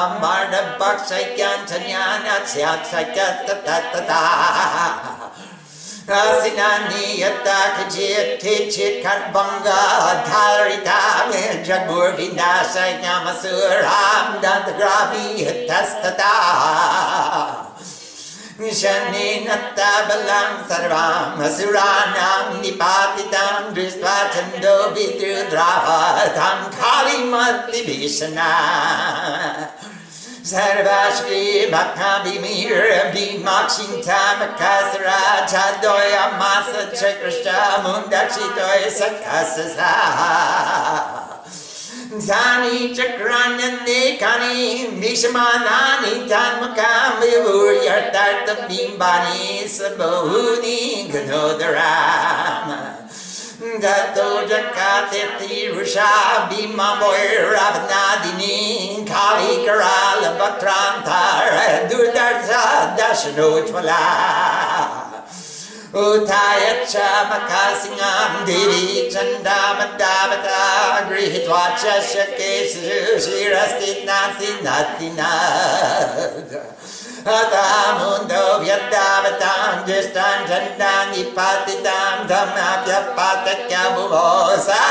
yatta 6.07 7.59
kajit 7.77 8.39
kichit 8.41 9.03
karbanga 9.03 9.81
dharita 10.27 11.31
jagur 11.63 12.15
vinasayam 12.17 13.25
asuram 13.31 14.41
dantagravi 14.41 15.67
tastata 15.67 16.33
Shaninatabalam 18.53 20.51
sarvam 20.69 21.41
asuranam 21.41 22.61
nipatitam 22.61 23.73
drisva 23.73 24.29
chando 24.31 24.93
vidrudravatam 24.93 26.69
kalimati 26.69 27.81
bhishana 27.83 28.51
Sarvashri 30.43 31.71
Bhaktavi 31.71 32.35
Miram 32.43 33.13
Dimakshintam 33.15 34.39
Kasra 34.59 35.47
Chadoya 35.47 36.35
Masa 36.37 36.91
Chakrishta 36.91 37.79
Mundakshitoya 37.79 38.91
Sakasa 38.91 39.65
Saha 39.73 41.39
Dhani 42.11 42.93
Chakranandi 42.93 44.19
Kani 44.19 44.99
Nishamanani 44.99 46.27
Dhanmakam 46.27 47.21
Vivuryartartam 47.21 48.67
Bimbani 48.67 49.63
Sabohuni 49.63 51.07
Ganodaram 51.09 52.67
Dato 53.59 54.47
Jakateti 54.47 55.69
Rusha 55.69 56.49
Bhima 56.49 56.97
Boy 56.99 57.37
Ravnadini 57.53 59.05
Kali 59.05 59.63
Karala 59.63 60.33
Bhaktrantar 60.39 61.87
Durdarsa 61.87 62.97
Dashanotvala 62.97 64.03
Uttayacha 65.93 67.29
Makasingam 67.29 68.31
Devi 68.43 69.07
Chandamadavata 69.13 71.05
Grihitva 71.07 71.77
Chashakesu 71.77 73.21
Shirasti 73.21 73.91
Nasi 74.03 74.49
अतामुन्दो 77.31 78.45
व्यद्दावतां 78.59 79.85
ज्येष्ठान् 79.85 80.47
झण्डान् 80.47 81.11
निपातितां 81.11 82.15
धम्नाप्यपातक्यमुभोसा 82.29 84.81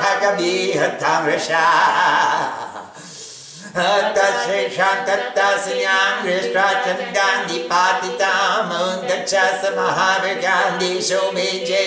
खगबीहतां 0.00 1.18
वृषा। 1.24 1.64
श्रीशाङ्कत्तासिन्यां 4.44 6.08
दृष्ट्वा 6.24 6.68
चन्दान्दिपातितां 6.84 8.38
स 9.62 9.64
महाभिगान्धि 9.76 10.92
जय 11.66 11.84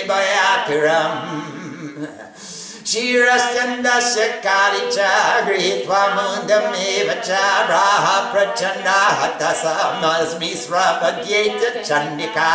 क्षीरस्कन्दस्य 2.85 4.25
कारिच 4.45 4.97
गृहीत्वा 5.45 6.01
मुदमेव 6.15 7.07
च 7.27 7.39
राः 7.69 8.05
प्रचण्डा 8.31 8.97
हतसमस्मि 9.21 10.53
स्वपद्ये 10.63 11.43
च 11.61 11.71
चण्डिका 11.87 12.51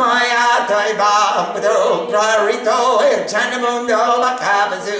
माया 0.00 0.48
त्वयिबाब्धो 0.68 1.76
प्रवृतो 2.10 2.80
जनमुन्दो 3.32 4.02
मखापसु 4.22 4.98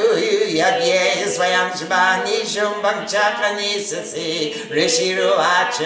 यज्ञे 0.61 1.03
स्वयं 1.35 1.75
शुभानि 1.81 2.39
शुम्भं 2.55 3.05
च 3.13 3.27
कनिषसि 3.41 4.31
ऋषिरुवाच 4.79 5.83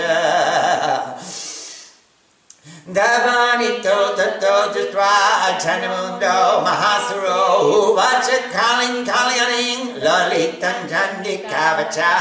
Davanito 2.92 4.16
Tato 4.18 4.74
Tatra 4.74 5.56
Chanamundo 5.58 6.64
Mahasuro 6.66 7.96
Vacha 7.96 8.38
Kalin 8.52 9.06
Kalyaning 9.06 10.02
Lalitan 10.04 10.80
Chandikavacha 10.90 12.16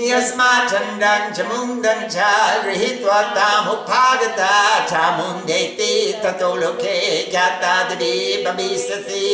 यस्माच्छन्दं 0.00 1.22
च 1.36 1.44
मुन्दं 1.48 1.98
च 2.12 2.28
गृहीत्वा 2.64 3.16
तामुपागता 3.36 4.52
चामुण्डेति 4.90 5.90
ततो 6.22 6.54
लोके 6.60 6.94
ज्ञाता 7.30 7.72
देवी 7.90 8.14
भविष्यसि 8.44 9.26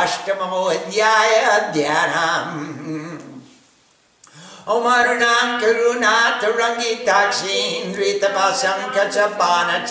अष्टमोऽध्याय 0.00 1.32
ध्यानम् 1.78 3.11
Omarunan 4.65 5.59
karuna 5.59 6.39
tarangitaksindritapasam 6.39 8.95
kachapana 8.95 9.83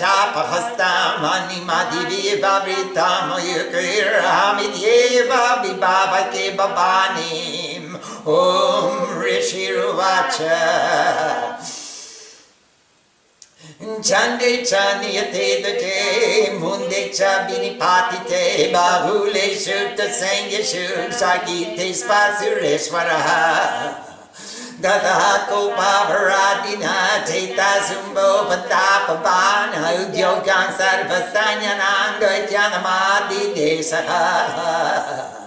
mani 1.21 1.61
madivi 1.61 2.41
vabritam 2.41 3.37
yukiramidyeva 3.37 5.61
vibhavate 5.61 6.57
babanim 6.57 8.01
Om 8.25 9.21
Rishiruvacha 9.21 10.57
Chande 14.01 14.65
cha 14.65 14.97
niyate 15.03 15.61
date 15.63 16.57
munde 16.59 17.13
cha 17.13 17.45
binipatite 17.47 18.73
bahule 18.73 19.53
shukta 19.53 20.09
sangya 20.09 20.65
shuk 20.65 21.13
sagite 21.13 21.93
spasureshwaraha 21.93 24.12
Dataha 24.83 25.47
Kopa 25.47 26.11
Paradina 26.11 27.23
Chaita 27.23 27.79
Sumbo 27.87 28.51
Patapavana 28.51 29.95
Udyogang 29.95 30.75
Sarvasanyananga 30.75 32.51
Janamadi 32.51 33.55
Desaha 33.55 35.39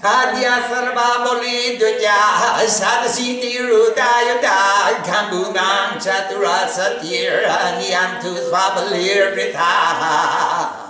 Adya 0.00 0.64
Sarva 0.64 1.20
Boli 1.22 1.76
Dutya 1.76 2.64
Sadasiti 2.64 3.60
Rudayuta 3.60 5.04
Kambunam 5.04 6.00
Chaturasatira 6.00 7.76
Nyantu 7.76 8.32
Swabalir 8.40 9.36
Pritha 9.36 10.81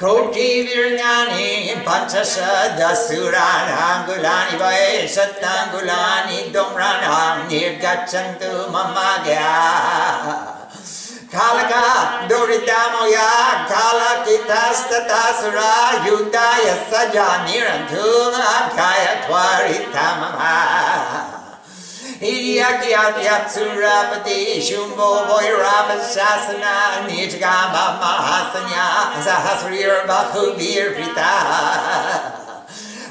कौटिवीर्याणि 0.00 1.44
पञ्चशदसुराणाङ्गुलानि 1.86 4.56
वै 4.62 4.82
सत्ताङ्गुलानि 5.14 6.40
निर्गच्छन्तु 7.50 8.50
ममाज्ञा 8.74 9.54
कालका 11.34 11.86
दुरितामया 12.28 13.30
कालकितस्ततासुरा 13.70 15.72
युताय 16.08 16.66
सजा 16.90 17.28
निरन्धुमाध्याय 17.46 19.02
त्वरिता 19.24 20.06
मम 20.20 20.36
Hiryakyatyapsurapati 22.22 24.62
Shumbo 24.62 25.26
Voirapasasana 25.28 27.04
Nijgama 27.06 27.84
Mahasanya 28.00 28.86
Sahasrir 29.20 30.06
Bahubir 30.08 30.94
Prita 30.96 31.32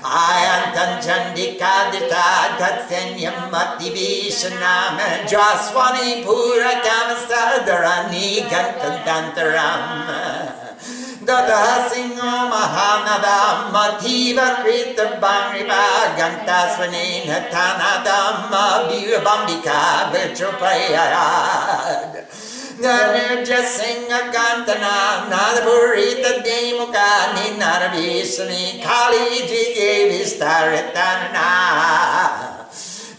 Ayantan 0.01 0.97
Chandika 1.01 1.91
Dita 1.91 2.57
Tatsenyam 2.57 3.51
Matibhishanam 3.53 4.97
Jaswani 5.29 6.09
Pura 6.25 6.73
Kamasadarani 6.81 8.27
Gantantantaram 8.49 10.64
Dada 11.25 11.89
Singo 11.89 12.53
Mahanadam 12.53 13.73
Mativa 13.73 14.61
Krita 14.61 15.17
Bangriba 15.17 16.13
Gantaswani 16.13 17.25
Natanadam 17.25 18.53
Bambika 19.25 20.13
Vitrupayad 20.13 21.15
Nirja 22.77 23.61
Singha 23.65 24.29
Gantana 24.31 25.25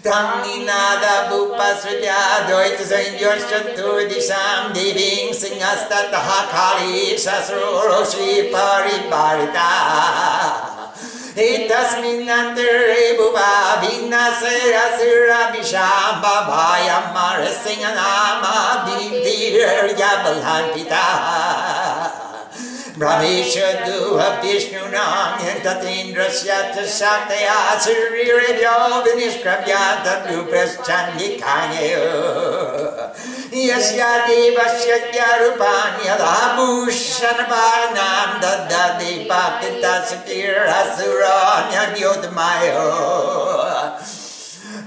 Tamninada 0.07 1.27
Bhupasvidya 1.27 2.47
Dvaita 2.47 2.85
Saindhyashchantur 2.87 4.07
Disham 4.07 4.71
Deving 4.71 5.35
Singhastataha 5.35 6.47
Kali 6.47 7.19
Shasruroshi 7.19 8.47
Pariparita 8.55 9.73
Etasminantere 11.35 13.19
Bhuva 13.19 13.83
Vinasera 13.83 14.95
Sura 14.95 15.51
Visham 15.51 16.23
Bhavaya 16.23 17.11
Marasinganama 17.11 18.87
Divir 18.87 19.91
Yabalan 19.99 20.71
Pita 22.97 23.05
Brahmeshadu 23.05 24.17
Vishnunam 24.41 25.37
Tatindrasya 25.63 26.73
Shaktaya 26.73 27.77
Suriridyo 27.77 29.05
Vinishkrabya 29.05 30.03
Tatrupas 30.03 30.81
Chandikanya 30.81 31.81
Yasya 33.53 34.27
Devasya 34.27 35.13
Gyarupanya 35.13 36.17
Bhushanabhanam 36.57 38.41
Dadadi 38.41 39.29
Papita 39.29 39.95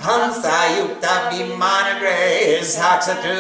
Asuranya 0.01 0.07
Yodamayo 0.07 0.07
Hamsayukta 0.99 1.29
Vimanagre 1.29 2.61
Saksatu 2.61 3.35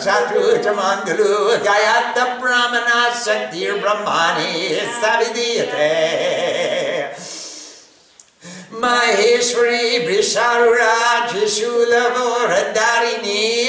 Chatru 0.00 0.42
Chamangalu 0.62 1.32
Gayata 1.62 2.24
Brahmana 2.40 3.12
Shaktir 3.12 3.74
Brahmani 3.80 4.52
Savidiyate 5.00 5.92
Maheshwari 8.72 9.86
Brisharura 10.06 10.94
Trishulavoradharini 11.28 13.68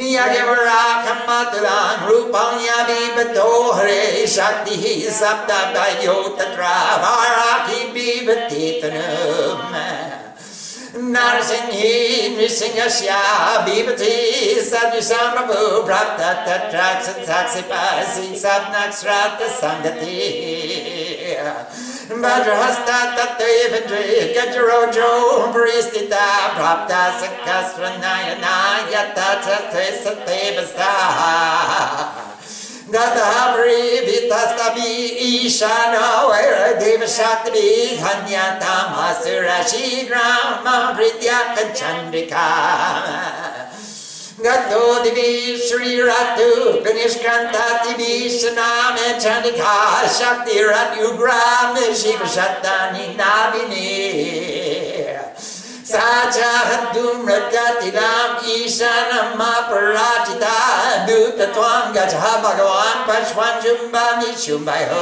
यजवराखमतुलां 0.00 1.92
हरे 3.76 4.26
शक्तिः 4.28 4.84
सप्तभयो 5.18 6.16
तत्रा 6.38 6.74
वाराखि 7.02 7.84
बिबति 7.94 8.66
नरसिंही 11.14 12.36
नृसिंहस्या 12.36 13.20
प्रभु 15.32 15.56
भ्रात 15.86 16.20
तत्राक्षि 16.48 17.24
साक्षि 17.26 17.62
सङ्गतिः 19.60 21.46
Vajrahasta 22.08 23.18
Tattevadri 23.18 24.30
Gajarojo 24.32 25.50
Paristita 25.52 26.54
Prapta 26.54 27.10
Sakasranayana 27.18 28.86
Yata 28.86 29.42
Tate 29.42 29.86
Satevasta 29.98 30.92
Dadahabri 32.86 34.06
Vitastabi 34.06 35.18
Ishana 35.18 36.30
Vaira 36.30 36.78
Deva 36.78 37.06
Shakti 37.08 37.96
Hanyatam 37.98 38.94
Asurashi 39.10 40.06
Grama 40.06 40.94
Vridyaka 40.96 41.74
Chandrika 41.74 43.55
Gato 44.42 45.02
Divi 45.02 45.56
Sri 45.56 45.96
Ratu 45.96 46.84
Pinishkanta 46.84 47.80
Divi 47.88 48.28
Saname 48.28 49.16
Chandika 49.16 50.04
Shakti 50.04 50.60
Ratu 50.60 51.16
Grame 51.16 51.88
Shiva 51.96 52.28
Shatani 52.28 53.16
Nabini 53.16 55.16
Saja 55.40 56.92
Dumratatilam 56.92 58.44
Ishanam 58.44 59.40
Maparajita 59.40 61.08
Duta 61.08 61.48
Twam 61.54 61.94
Gacha 61.94 62.20
Bhagavan 62.44 63.08
Jumbani 63.64 64.36
Shumbayo 64.36 65.00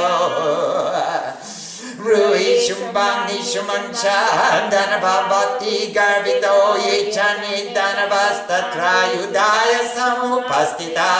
्रूयि 2.07 2.51
शुम्बान् 2.67 3.25
निषुमंशान् 3.27 4.71
गर्वितो 5.95 6.57
ये 6.77 6.95
च 7.11 7.13
शाधनवस्तत्रायुधाय 7.15 9.73
समुपस्थिता। 9.95 11.11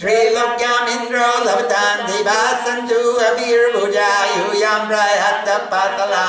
श्रीलोक्यामिन्द्रो 0.00 1.30
लभुतान् 1.46 2.06
दिवासञ्जु 2.08 3.00
अभिर्भुजायुयां 3.28 4.82
रायत्तला 4.92 6.26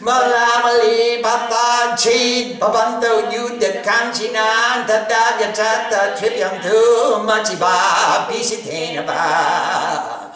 Malamali 0.00 1.22
Papa 1.22 1.96
Chid 1.96 2.58
Pabanto 2.60 3.30
Yuda 3.32 3.82
Kanchina 3.82 4.84
Tadagya 4.86 5.52
Tata 5.54 6.14
Tripyam 6.16 6.60
Tu 6.62 6.78
Machiba 7.24 8.28
Pisitena 8.28 9.06
Ba 9.06 10.30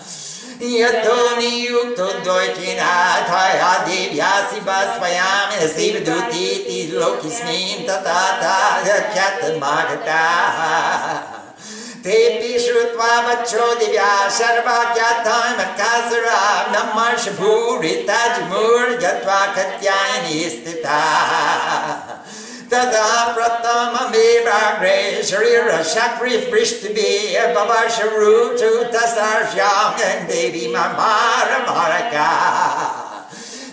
Yatoni 0.61 1.67
Yukto 1.69 2.09
Doikina 2.25 3.25
Taya 3.29 3.85
Devyasi 3.87 4.61
Basvayam 4.65 5.53
Sivaduti 5.69 6.65
Ti 6.67 6.93
Lokismin 6.93 7.87
Tata 7.87 8.83
Kyatan 9.13 9.61
Magata 9.61 11.38
तेऽपि 12.06 12.52
श्रुत्वा 12.60 13.12
वच्छो 13.28 13.66
दिव्या 13.80 14.14
सर्वाख्यातामकासुरा 14.38 16.40
नमर्षभूरिताजमुर्गत्वा 16.74 19.40
कत्यायनी 19.56 20.38
स्थिता 20.56 21.00
तदा 22.74 23.08
प्रथममेवाग्रे 23.36 24.98
शरीरशक्रिपृष्ठिभिः 25.30 27.48
बवर्षरुचु 27.56 28.74
तस्यां 28.94 30.20
देवी 30.28 30.66
ममारमारका 30.76 32.30
Tada 33.08 33.08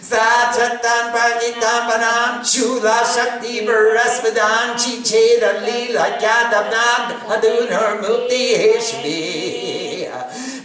Sachatan 0.06 1.10
Pagitampanam 1.14 2.46
Chula 2.46 3.02
Shakti 3.02 3.66
Varasvadan 3.66 4.78
Chicheda 4.78 5.66
Lila 5.66 6.06
Yadavnad 6.22 7.26
Adunar 7.26 7.98
Mukti 8.02 8.54
Heshvi 8.54 9.85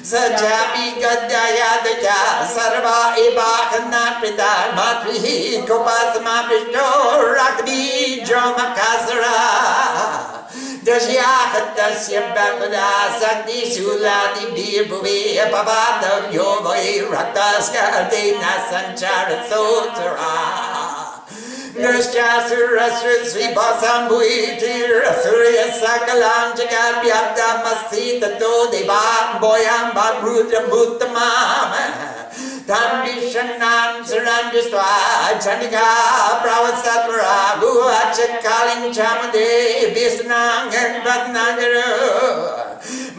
सर्जापि 0.05 0.91
गद्यायादया, 1.01 2.17
सर्वा 2.47 3.15
एवाहना 3.15 4.21
पिता, 4.21 4.51
मातुः 4.73 5.25
गोपासमा 5.69 6.41
पिष्टो, 6.43 6.89
राग्नि 7.33 8.25
जोमकासरा 8.29 9.37
तस्य 11.77 12.21
बकुला 12.21 12.91
सन्ति 13.19 13.61
शूलादिभिः 13.75 15.45
अपवादव्यो 15.45 16.49
वै 16.65 16.99
रक्तस्य 17.13 17.79
Deva 28.71 29.39
Boyam 29.43 29.91
Bhabrudra 29.91 30.71
Bhuttamam 30.71 31.71
Tambishanam 32.65 34.07
Surandistwa 34.07 35.35
Chandika 35.43 35.89
Pravasatmara 36.43 37.59
Bhuachakaling 37.61 38.95
Chamade 38.95 39.93
Visnang 39.95 40.73
and 40.73 41.05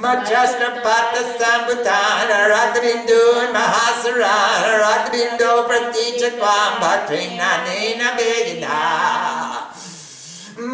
Majasta 0.05 0.69
Pata 0.83 1.21
Sambutana 1.33 2.37
Rakrindu 2.53 3.21
Mahasara 3.55 4.37
Rakrindo 4.81 5.51
Pratichakwam 5.67 6.77
Bhatrinanena 6.77 8.09
Begina 8.13 8.77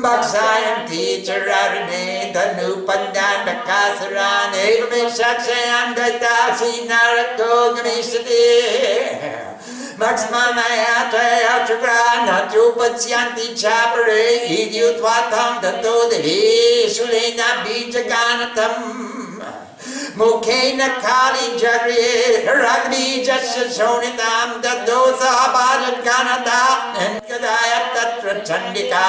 Baksayan 0.04 0.80
teacher 0.86 1.48
Arane 1.48 2.34
Danu 2.34 2.84
Pandan 2.86 3.48
Bakasaran 3.48 4.52
Evame 4.52 5.02
Shakshayan 5.08 5.96
Daitasi 5.96 6.74
Narako 6.90 7.54
Ganeshati 7.78 9.48
Maksmanayataya 9.96 11.56
Chakra 11.68 12.04
Natupatyanti 12.28 13.48
Chapare 13.56 14.44
Idyutvatam 14.60 15.62
Tato 15.62 16.10
Devi 16.10 16.90
Sulena 16.90 17.64
मुखेन 20.18 20.80
कालिजर्ये 21.04 22.08
रग्निजस्यशोणितां 22.48 24.48
ददोसः 24.64 25.38
पाजत्कानता 25.54 26.60
कदाय 27.30 27.74
तत्र 27.96 28.28
चण्डिका। 28.48 29.08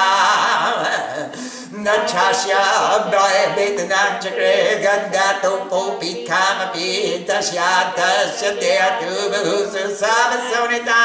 न 1.75 1.85
छास्याभयवेदनां 2.09 4.09
चक्रे 4.23 4.55
गन्धातोपोऽपि 4.83 6.11
कामपि, 6.29 6.89
तस्या 7.29 7.71
तस्य 7.97 8.45
देहतु 8.61 9.13
बहुषु 9.31 9.83
सामसोनिता 10.01 11.01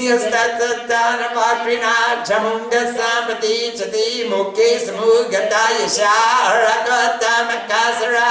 यस्तत्तानपात्रिणा 0.00 1.94
चमुण्डसाम्प्रति 2.28 3.56
चति 3.78 4.06
मुखे 4.30 4.70
समुगता 4.86 5.64
यशा 5.70 6.16
रगतमकासरा 6.62 8.30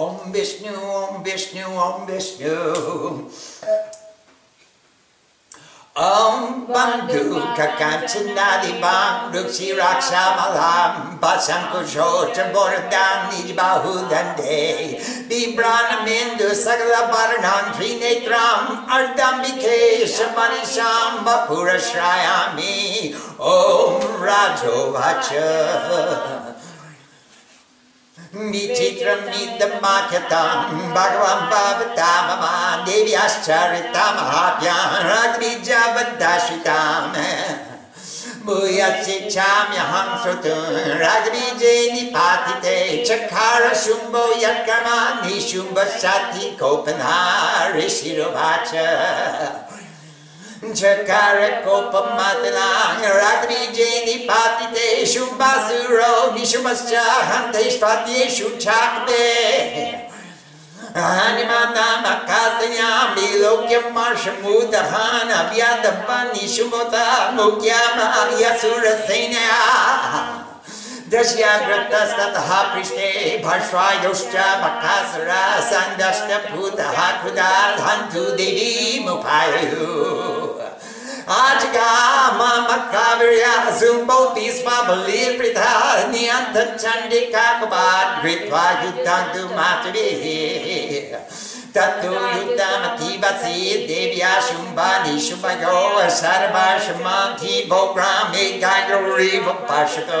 Om 0.00 0.32
Vishnu, 0.32 0.72
Om 0.72 1.22
Vishnu, 1.22 1.64
Om 1.76 2.06
Vishnu. 2.06 3.28
Om 5.94 6.66
Bandhu 6.72 7.36
Kakantanadi 7.54 8.80
Bam 8.80 9.30
Ruksi 9.34 9.76
Rakshamalam 9.76 11.20
Pasankusho 11.20 12.32
Tamboradam 12.32 13.28
Nijibahu 13.28 14.08
Dande 14.08 14.96
Vibrana 15.28 16.06
Mindu 16.06 16.48
Sakala 16.56 17.10
Bharanam 17.12 17.64
Trinetram 17.76 18.86
Ardambike 18.86 20.06
Shamanisham 20.14 21.24
Bapura 21.26 21.76
Shrayami 21.76 23.12
Om 23.38 24.00
Rajo 24.22 24.94
विचित्रमिदं 28.34 29.72
भगवान् 30.94 31.48
भवता 31.50 32.10
मम 32.26 32.44
देव्याश्चरितामहाभ्यां 32.86 34.82
राग्विजवद्दाश्रिताम् 35.08 37.16
भूयच्छिक्षाम्यहं 38.46 40.08
श्रुतु 40.22 40.54
राग्विजे 41.02 41.74
निपातिते 41.92 42.76
चकार 43.04 43.62
शुम्भो 43.82 44.24
यत्कर्मा 44.42 44.98
निशुम्भसाथि 45.24 46.44
कौपना 46.60 47.14
ऋषिरोवाच 47.76 48.70
Chakarakopamatalang 50.60 53.00
Ragvijeni 53.00 54.28
patiteshu 54.28 55.24
basuro 55.40 56.36
nishumascha 56.36 57.00
hanteshpatyeshu 57.00 58.60
chakde 58.60 60.04
Animanam 60.92 62.04
akasanyam 62.04 63.16
vilokyam 63.16 63.88
mukya 63.96 65.32
avyadapanishumota 65.32 67.32
mukyam 67.32 67.96
yasurasenya 68.36 69.48
दश्याग्रतस्ततः 71.10 72.50
पृष्ठे 72.72 73.08
भष्वायुश्च 73.44 74.34
भक्खासुरा 74.62 75.42
सन्दश्च 75.70 76.30
भूतः 76.52 76.92
hakudal, 76.98 77.72
hantu 77.86 78.24
devi 78.38 79.02
mupayu. 79.06 80.29
Ajga 81.30 82.34
Mama 82.36 82.90
Kavirya 82.90 83.70
Zumbodhisma 83.78 84.76
Baliprita 84.82 86.10
Nyanta 86.10 86.74
Chandika 86.74 87.62
Kubad 87.62 88.18
Gritva 88.20 88.82
Yutantu 88.82 89.42
Matri 89.54 90.08
Tatu 91.72 92.10
Yutamati 92.10 93.10
ni 93.14 94.10
shumba 94.18 94.42
Shumbani 94.42 95.14
Shumbayo 95.20 96.10
Sarva 96.10 96.66
Shamanti 96.82 97.68
Bogram 97.68 98.34
Egayori 98.34 99.38
Vapashko 99.46 100.20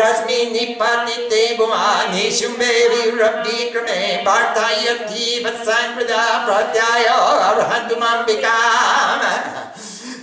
रश्मि 0.00 0.38
निपतिते 0.52 1.42
भुवानि 1.56 2.24
शुम्भेरि 2.38 3.02
रब्धिक्रमे 3.22 4.00
वार्तायतीव 4.26 5.48
संकृता 5.66 6.22
प्रत्याय 6.46 7.04
अर्हन्तुमम्बिकाम् 7.48 9.24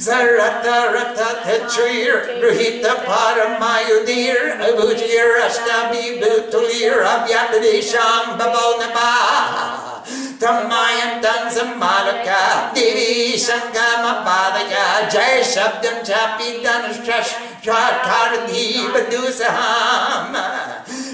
Sarata 0.03 0.91
Rata 0.93 1.31
Trir 1.71 2.43
Ruhita 2.43 3.07
Paramayudir 3.07 4.59
Abujir 4.59 5.31
Ashtabi 5.47 6.19
Butulir 6.19 7.07
Abhyatadisham 7.07 8.35
Babonapa 8.37 10.03
Tamayam 10.43 11.23
Tansamalaka 11.23 12.75
Devi 12.75 13.39
Sangama 13.39 14.27
Padaya 14.27 15.09
Jai 15.09 15.39
Shabdam 15.39 16.03
Chapi 16.03 16.49
Danastrash 16.65 17.39
Shakaradi 17.63 18.91
Badusaham 18.91 20.35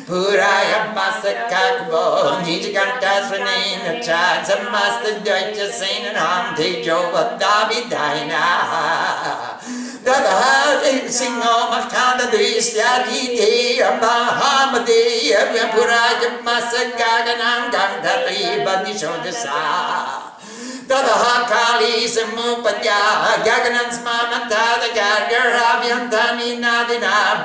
Puraya 0.09 0.89
Masakakbo 0.97 2.41
Nijagantasvanin 2.41 4.01
Chad 4.01 4.41
Samasta 4.41 5.21
Deutsche 5.23 5.69
Sinanam 5.69 6.57
Tejo 6.57 7.13
Vadavi 7.13 7.91
Daina. 7.93 9.61
Dada 10.03 10.81
Singo 11.13 11.69
Makanda 11.69 12.25
Drishyaditi 12.33 13.85
Mahamadi 14.01 15.29
Puraya 15.77 16.41
Masakaganam 16.41 17.69
Gandhari 17.69 18.65
Badishodasa 18.65 20.28
Tadaha 20.89 21.45
Kali 21.45 22.09
Samupatya 22.09 23.45
Gaganan 23.45 23.93
Smamata 23.93 24.81
Gagarabhyantani 24.97 26.57
Nadina 26.57 27.45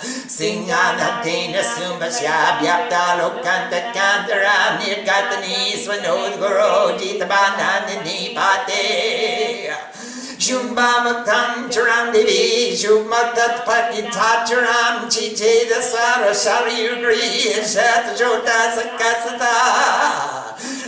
Singanatena 0.00 1.60
Sumbasya 1.60 2.56
Vyapta 2.60 3.20
Lokanta 3.20 3.92
Kantara 3.92 4.80
Nirgatani 4.80 5.76
Svanod 5.76 6.40
Guru 6.40 6.96
Jitabanani 6.96 8.34
Pate 8.34 9.68
Shumbamatam 10.40 11.68
Charam 11.68 12.10
Devi 12.14 12.72
Shumatat 12.72 13.60
Pakitacharam 13.68 15.04
Chicheda 15.04 15.82
Sara 15.82 16.32
Shari 16.34 16.88
Ugri 16.88 17.60
Shat 17.60 18.16
Jota 18.16 18.72
Sakasata 18.72 19.54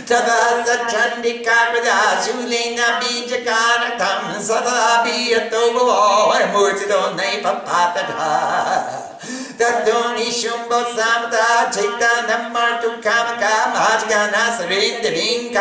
Tadasa 0.09 0.89
Chandika 0.89 1.69
Prada 1.69 2.17
Shulina 2.25 2.97
Bijakanatam 2.99 4.41
Sada 4.41 5.05
Biyatobo 5.05 6.33
Murtido 6.51 7.13
Nepapatata 7.15 8.25
Tatoni 9.55 10.33
Shumbo 10.33 10.81
Samta 10.97 11.69
Chaitana 11.69 12.49
Martu 12.51 12.89
Kamaka 13.03 13.53
Majgana 13.71 14.43
Sarin 14.57 14.97
Devin 15.03 15.53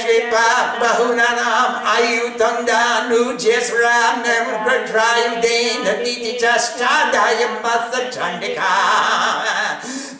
Shipa 0.00 0.48
Bahunanam 0.80 1.82
Ayutanda 1.94 2.82
Nujisra 3.08 3.98
Nempratrayudena 4.24 5.92
Niti 6.02 6.32
Chastadayam 6.38 7.62
Matha 7.62 8.00
Chandika. 8.10 8.72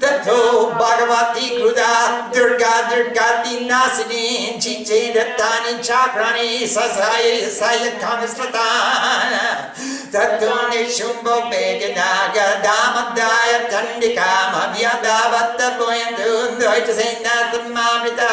तथो 0.03 0.41
भगवती 0.79 1.47
कृदा 1.57 1.93
दुर्गा 2.35 2.73
दुर्गाति 2.89 3.55
नासिनी 3.69 4.25
चिचे 4.63 4.99
दत्तानि 5.15 5.73
चाक्राणि 5.83 6.67
ससाय 6.75 7.27
साय 7.51 7.85
कामस्मतान 8.03 9.33
तथो 10.15 10.53
निशुम्भो 10.69 11.37
वेगना 11.51 12.11
गदामदाय 12.37 13.53
चण्डिकामव्यदावत्त 13.73 15.61
गोयन्दु 15.79 16.33
द्वैतसेना 16.61 17.37
सम्मामिता 17.53 18.33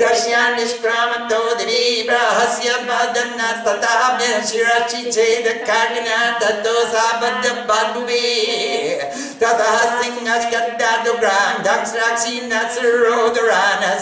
दर्श्यानिष्क्रामतो 0.00 1.38
दिवीब्राहस्य 1.58 2.74
पादन्नस्तताभ्यः 2.88 4.44
शिरसि 4.50 5.02
चेद् 5.10 5.48
काकिना 5.68 6.18
ततो 6.40 6.74
सा 6.92 7.06
बद्धबान्धुवे 7.22 8.22
ततः 9.42 9.76
सिंहस्कद्दातुग्रां 9.96 11.50
दक्षराक्षी 11.64 12.40
न 12.44 12.62
सुरोदुरा 12.74 13.64
न 13.82 13.98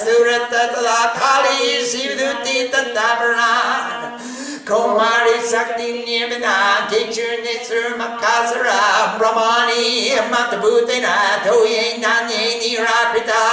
Komari 4.67 5.39
Sakti 5.47 6.03
Nirvana 6.03 6.91
Teacher 6.91 7.39
Nitsur 7.39 7.95
Makasara 7.95 9.14
Brahmani 9.17 10.11
Matabhutana 10.27 11.39
Toye 11.47 12.03
Nanye 12.03 12.59
Nirakrita 12.59 13.47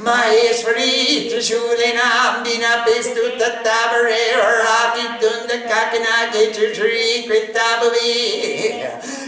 Maheshwari 0.00 1.28
Trishulina 1.28 2.42
Bina 2.42 2.88
Pistu 2.88 3.36
Tattavare 3.36 4.40
Rati 4.40 5.04
Tunda 5.20 5.68
Kakana 5.68 6.32
Teacher 6.32 6.72
Shri 6.74 7.28
Kritabhavi 7.28 8.80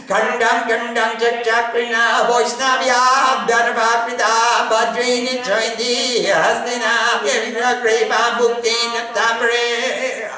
Kandam 0.08 0.64
Kandam 0.64 1.12
Chakrina 1.44 2.24
Vaishnavya 2.24 3.44
Dharmakrita 3.44 4.32
Badrini 4.72 5.44
Joindi 5.44 6.24
Hastina 6.24 7.20
Yavira 7.20 7.82
Greva 7.82 8.40
Mukti 8.40 10.37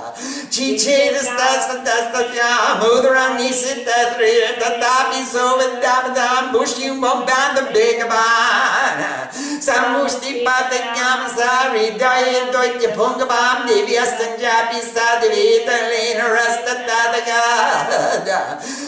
Chiche 0.64 1.12
Vistas 1.12 1.68
Fantastasya 1.68 2.80
Mudra 2.80 3.36
Nisitasriya 3.36 4.56
Tatapi 4.56 5.20
Sovidamadam 5.28 6.56
Bushi 6.56 6.88
Mombanda 6.88 7.68
Bhagavana 7.68 9.28
Samushti 9.60 10.40
Patanyam 10.40 11.28
Sari 11.36 12.00
Daya 12.00 12.48
Doitya 12.48 12.96
Pungabam 12.96 13.68
Divyastanjapi 13.68 14.80
Sadivita 14.80 15.76
Lena 15.92 16.32
Rastatadaga 16.32 17.44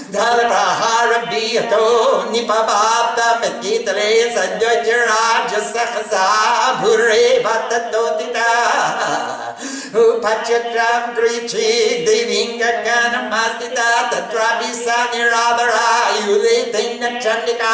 Dhalapahara 0.08 1.28
Biyato 1.28 2.32
Nipabhata 2.32 3.44
Medgitale 3.44 4.32
Sanjoyaraja 4.32 5.60
Sakhasa 5.60 6.80
Bhure 6.80 7.44
Bhatatotita 7.44 9.45
Upachakram 9.92 11.14
Grichi 11.14 12.04
Devinga 12.04 12.82
Kana 12.84 13.30
Mastita 13.30 14.10
Tatrabi 14.10 14.70
Sanirabara 14.74 16.26
Yulitina 16.26 17.20
Chandika 17.22 17.72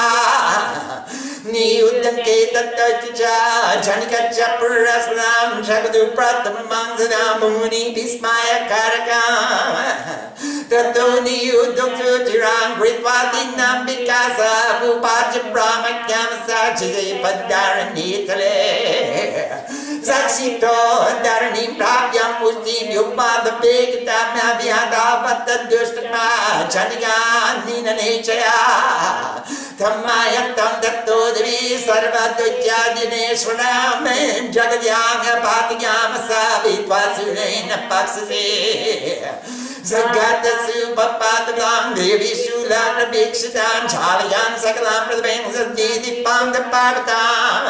नियुद्धं 1.45 2.17
केतत्तच्चा 2.27 3.37
झनिकच्च 3.85 4.39
पुरस्नां 4.59 5.63
शगदुप्रतममांसनां 5.69 7.31
मुनिभिस्मायकारका 7.41 9.23
ततो 10.73 11.07
नियुद्धं 11.25 11.97
सुचिरां 11.99 12.69
कृत्वादिनां 12.79 13.75
विकासामुपाच 13.87 15.39
प्रामज्ञां 15.53 16.29
साक्षिजे 16.49 17.07
पद्धारणीतले 17.25 18.55
सक्षितो 20.07 20.77
धरणीं 21.25 21.67
प्राप्यां 21.79 22.31
पुष्टिं 22.39 22.93
युग्मादपेकिताम्या 22.95 24.49
विहतापत्तदुष्टमा 24.63 26.25
झनिका 26.73 27.19
निननेचया 27.67 28.57
धम्मायत्तं 29.81 30.81
दत्तो 30.83 31.19
पृथ्वी 31.33 31.79
सर्वदुज्यादिने 31.79 33.25
शृणाम 33.37 34.07
जगव्याङ्गपातियाँ 34.55 36.01
सा 36.29 36.43
वित्वासिणेन 36.65 37.71
पक्षसे। 37.91 38.45
Tamayantam 39.83 40.95
Datto 40.95 41.95
Devi 41.97 42.31
Shulam 42.31 43.11
Bhikshitam 43.11 43.83
Chalayan 43.91 44.55
Sakalam 44.55 45.11
Pradabeng 45.11 45.51
Zadidi 45.51 46.23
Panda 46.23 46.71
Parvatam 46.71 47.67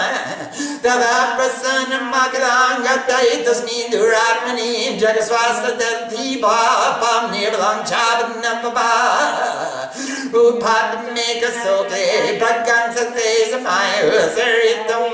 Dada 0.83 1.37
Prasanam 1.41 2.13
Makaram 2.13 2.85
Gatai 2.85 3.43
Tasmin 3.45 3.89
Duratmani 3.91 5.01
Jagaswasta 5.01 5.73
Dadiva 5.81 7.01
Pam 7.01 7.33
Nirvalam 7.33 7.81
Chabadam 7.89 8.63
Baba 8.63 9.91
Upadmeka 10.33 11.51
Soke 11.65 12.39
Bhagan 12.39 12.93
Sate 12.93 13.49
Samaya 13.49 14.29
Saritam 14.37 15.13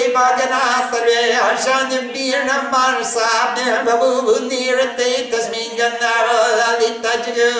Tadodi 0.00 0.12
Bhagana 0.12 0.90
Sarve 0.90 1.22
Ashanim 1.36 2.12
Birnam 2.12 2.72
Marsabne 2.72 3.84
Babu 3.84 4.48
Nirate 4.48 5.30
Tasmin 5.30 5.76
Gandhara 5.76 6.38
Lalita 6.58 7.14
Jigu 7.24 7.52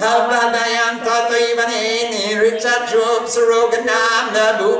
Abhadayan 0.00 0.96
Tato 1.04 1.34
Ivane 1.34 2.10
Nirichatrup 2.12 3.24
Suroganam 3.26 4.32
Nabu 4.32 4.76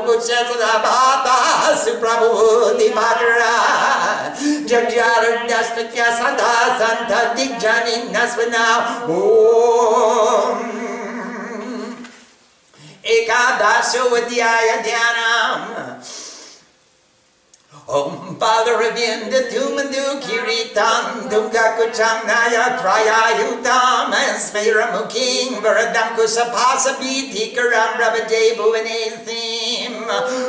Om 17.88 18.36
Balaravinda 18.36 19.46
Tumandu 19.48 20.18
Kiritam 20.20 21.30
Tungakucham 21.30 22.26
Naya 22.26 22.76
Traya 22.82 23.38
Yutam 23.38 24.10
Smera 24.42 24.90
Muking 24.90 25.62
Varadanku 25.62 26.26
Sapasa 26.26 26.98
Bitikaram 26.98 27.94
Rabadebu 27.94 28.74
Anethim 28.74 30.02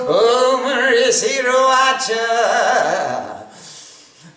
Om 0.10 0.66
Risiruacha 0.98 2.26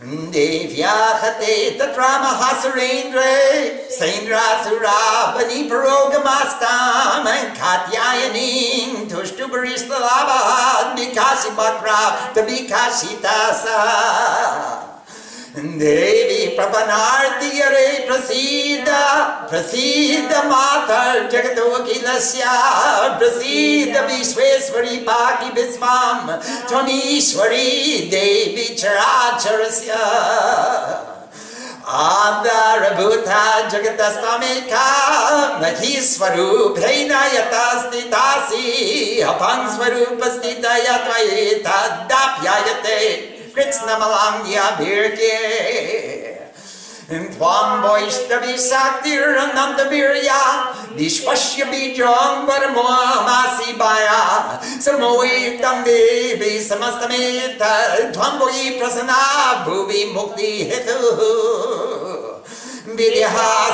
Devyahate 0.00 1.76
tatrama 1.76 2.32
hasarendre 2.40 3.84
Saindra 3.92 4.64
surabani 4.64 5.68
parogamastam 5.68 7.26
and 7.28 7.52
Katyayaning 7.54 9.10
tushtubaristalabad 9.10 10.96
Bikasi 10.96 11.50
batra 11.52 12.32
tabikashitasa 12.32 13.78
देवी 15.56 16.46
प्रपनार्तियरे 16.56 17.86
प्रसीद 18.06 18.88
प्रसीद 19.50 20.32
मातर्जगदोखिलस्य 20.46 22.44
प्रसीद 23.18 23.96
विश्वेश्वरी 24.10 24.96
पाकि 25.08 25.48
विस्मां 25.56 26.36
त्वमीश्वरी 26.68 27.70
देवी 28.12 28.66
चराचरस्य। 28.74 29.90
आधारभूता 32.00 33.42
जगतस्तमेका 33.68 34.86
मही 35.62 35.94
स्वरूपैर्नयता 36.02 37.64
स्थितासि 37.80 38.66
अपङ् 39.30 39.70
स्वरूपस्थितया 39.74 40.96
त्वयि 41.06 41.42
तद्दाप्यायते 41.66 43.00
Krishnamalangya 43.52 44.76
Birke. 44.78 46.30
Tvam 47.10 47.82
Vaishnavi 47.82 48.54
Saktir 48.54 49.36
Ananda 49.36 49.90
Virya 49.90 50.70
Dishpashya 50.96 51.66
Bijam 51.66 52.46
Paramamasi 52.46 53.76
Baya 53.76 54.60
Samoitam 54.78 55.84
Devi 55.84 56.60
Samastamita 56.62 58.12
Tvam 58.12 58.38
Voi 58.38 58.78
Prasana 58.78 59.64
Bhuvi 59.64 60.14
Mukti 60.14 60.70
Hetu 60.70 61.99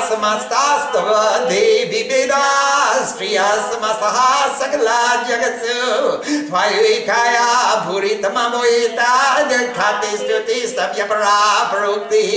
समस्तास्तव 0.09 1.07
देवी 1.49 2.01
वेदास्त्रियः 2.09 3.49
समस्तः 3.71 4.17
सकला 4.59 5.01
जगत्सु 5.27 5.79
त्वयैकाया 6.49 7.49
भूरितममोयिताद्खाते 7.85 10.11
स्तुतिस्तव्यपरा 10.17 11.39
प्रोक्तिः 11.71 12.31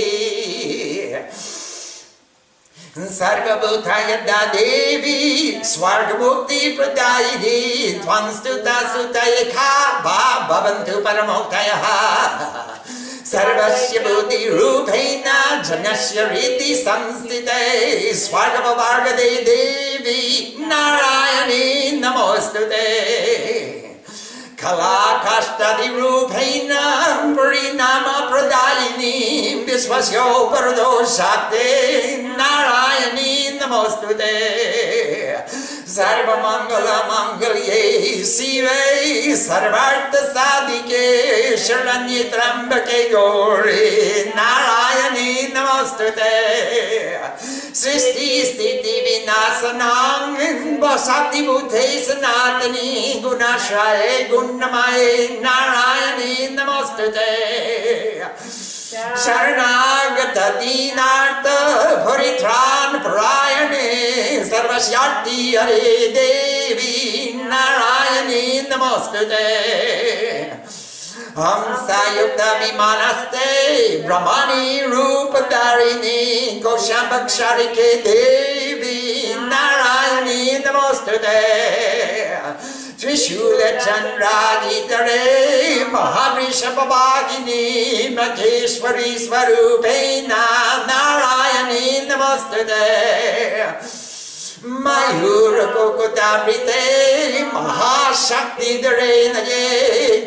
सर्वभूता 3.17 3.97
यदा 4.09 4.39
देवी 4.53 5.19
स्वर्गमुक्तिप्रदायिनी 5.65 7.59
त्वं 8.03 8.25
स्तुता 8.37 8.77
स्तुतयखा 8.89 9.69
वा 10.05 10.21
भवन्तु 10.49 10.95
परमोक्तयः। 11.05 11.83
सर्वस्य 13.31 13.99
बुद्धिरूपेण 13.99 15.27
जनस्य 15.67 16.23
रीति 16.31 16.71
संस्थिते। 16.75 17.61
स्वर्गमवार्गदे 18.13 19.29
देवी 19.43 20.23
नारायणी 20.67 21.67
नमोऽस्तु 21.99 22.63
ते 22.71 22.87
कलाकाष्ठादिरूपेण 24.61 26.01
परिणामप्रदायिनी 27.37 29.15
विश्वस्यो 29.67 30.25
वरदो 30.51 30.91
शाक्ते। 31.15 31.67
नारायणी 32.27 33.31
नमोऽस्तु 33.61 34.09
सर्वमङ्गलमङ्गल्ये 35.96 37.82
शिवे 38.32 39.34
सर्वार्थसाधिके 39.46 41.04
शरण्ये 41.66 42.22
त्र्यम्बके 42.32 43.00
गौरे 43.10 43.84
नारायणी 44.36 45.30
नमोऽस्तु 45.56 46.08
ते 46.18 46.34
सृष्टिस्थितिविनाशनां 47.82 48.86
वसातिबुद्धे 50.82 51.86
सनातनी 52.06 52.88
गुणाश्रये 53.24 54.14
गुणमये 54.30 55.12
नारायणी 55.42 56.32
नमोऽस्तु 56.56 57.06
शरणागतदीनार्थ 58.91 60.15
भरिथान 62.05 62.97
परायणे 62.99 63.85
सर्वस्यार्थी 64.45 65.55
हरे 65.55 66.07
देवी 66.07 66.97
नारायणी, 67.43 68.45
नमस्ते। 68.61 69.43
हंसायुक्तविमानस्ते 71.37 72.49
रूप 74.07 74.87
रूपधारिणी 74.93 76.61
कौशाम्बक्षारिके 76.63 77.89
देवी, 77.95 78.99
नारायणी, 79.37 80.43
नमस्ते। 80.67 81.39
त्रिशूलचन्द्रादितरे 83.00 84.14
महावृषभवागिनी 85.92 87.64
महेश्वरी 88.16 89.12
स्वरूपेण 89.26 90.30
नारायणी 90.90 91.84
नमोऽस्तु 92.08 92.62
ते 92.70 92.84
मयूरकुकुटामृते 95.66 96.80
महाशक्तिधरे 97.52 99.16
नये 99.34 99.64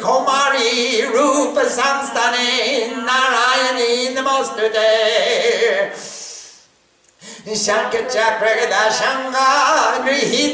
कौमारी 0.03 0.71
रूपसंस्थाने 1.15 2.51
नारायणी 3.09 3.91
नमोऽस्तु 4.15 4.65
Shankaracharya 7.44 8.64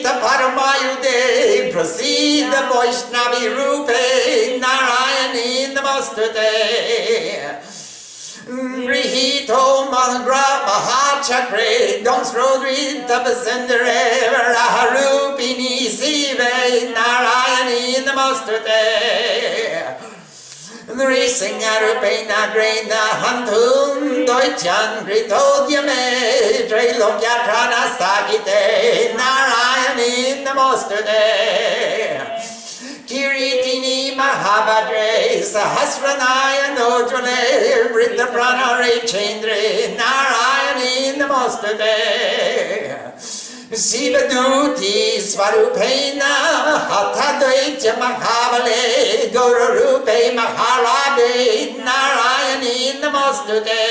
Parmayude 0.02 1.70
proceed 1.72 2.46
the 2.46 2.56
Vaishnavi 2.66 3.46
Rupe 3.54 4.58
Narayani 4.60 5.72
Namaste 5.72 6.26
Grihito 8.44 9.62
Mahagra 9.88 10.46
Mahachakre 10.66 12.02
Don't 12.02 12.26
Rodri 12.26 13.06
Tapasendere 13.06 14.34
Raharupini 14.52 15.86
Sive 15.86 16.48
Narayani 16.92 18.04
नृसिंहरूपेण 20.97 22.29
ग्रेण 22.53 22.91
हन्तुं 23.21 24.25
दैत्यान् 24.27 25.05
कृतोद्यमे 25.05 26.03
त्रैलोक्याघ्राणसागिते 26.69 28.61
नारायणी 29.17 30.13
नमोऽस्तु 30.45 30.99
ते 31.07 31.23
किरीटिनी 33.09 33.99
महाभद्रे 34.17 35.09
सहस्रनायनोज्वले 35.53 37.41
वृद्धप्राणरे 37.93 38.95
चेन्द्रे 39.07 39.61
नारायणी 39.99 40.93
नमोऽस्तु 41.21 41.73
ते 41.81 41.95
Sivadhuti 43.72 45.20
Svarupena 45.22 46.26
Hatadvaitya 46.90 47.94
Mahavale 48.02 49.30
Guru 49.30 49.78
Rupe 49.78 50.34
Maharabe 50.34 51.78
Narayani 51.78 52.98
Namastute 53.00 53.86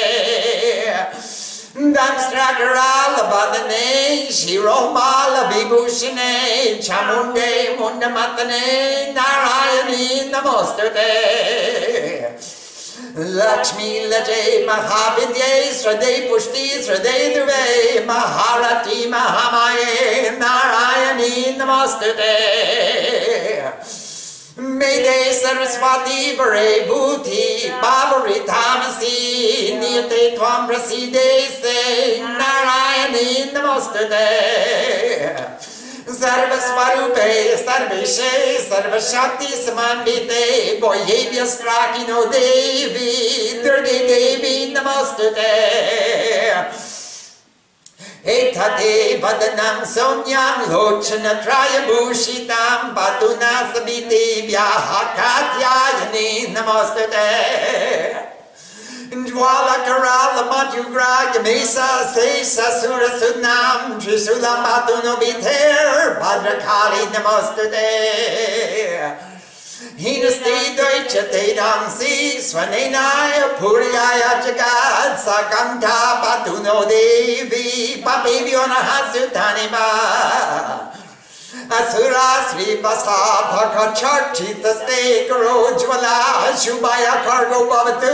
Damstrakaralabhadane, 1.79 4.27
Shiromala 4.27 5.47
Vibhushane, 5.49 6.75
Chamunde 6.83 7.77
Mundamatane, 7.77 8.63
Narayani 9.15 10.27
Namostute. 10.29 11.11
Lakshmi 13.15 14.07
Late 14.07 14.65
Mahavidye 14.67 15.71
Srade 15.71 16.29
Pushti 16.29 16.79
Srade 16.79 17.33
Durve 17.33 18.05
Maharati 18.05 19.07
Mahamaye 19.09 20.37
Narayani 20.37 21.57
Namastute 21.57 22.35
Mede 24.57 25.33
Saraswati 25.33 26.35
Vare 26.37 26.87
Bhuti 26.87 27.69
Bhavari 27.81 28.39
Tamasi 28.45 29.79
Niyate 29.79 30.21
Twam 30.37 30.67
Praside 30.67 31.49
Se 31.61 32.21
Narayani 32.21 33.51
Namastute 33.53 34.27
सर्वस्वरूपे 36.20 37.28
सर्वेशे 37.58 38.32
सर्वशक्ति 38.62 39.46
समान्विते 39.56 40.44
बोह्येभ्यस्त्राकिनो 40.80 42.24
देवी 42.34 43.12
दुर्गे 43.62 43.98
देवी 44.08 44.54
नमस्तुते 44.74 45.52
एतते 48.34 48.92
वदनं 49.24 49.78
सौम्यां 49.94 50.52
लोचनत्रयभूषितां 50.68 51.48
पातु 52.94 53.30
न 53.42 53.50
सवितेभ्यः 53.74 54.86
कात्यायने 55.18 56.28
नमस्तुते 56.54 57.26
Dwala 59.09 60.45
Madhugra 60.49 61.33
Yamesa 61.33 62.13
Sesa 62.13 62.69
Sura 62.79 63.09
Sunam 63.17 63.99
Trisulam 63.99 64.63
Batuno 64.63 65.19
Biter 65.19 66.19
Bhadrakali 66.21 67.09
Namostade 67.09 67.89
Hinasti 69.97 70.75
Deutsche 70.77 71.23
Tedansi 71.31 72.37
Swanenaya 72.37 73.57
Puriyaya 73.57 74.41
Jagad 74.45 75.17
Sakanta 75.17 76.21
Batuno 76.21 76.85
Devi 76.87 78.03
Papiviona 78.03 78.77
Hasutaniba 78.77 79.87
asura 81.49 82.29
श्रीपसा 82.49 83.19
भक्षक्षितस्तेकरोज्ज्वला 83.51 86.17
शुभाय 86.63 87.05
खड्गो 87.25 87.61
भवतु 87.69 88.11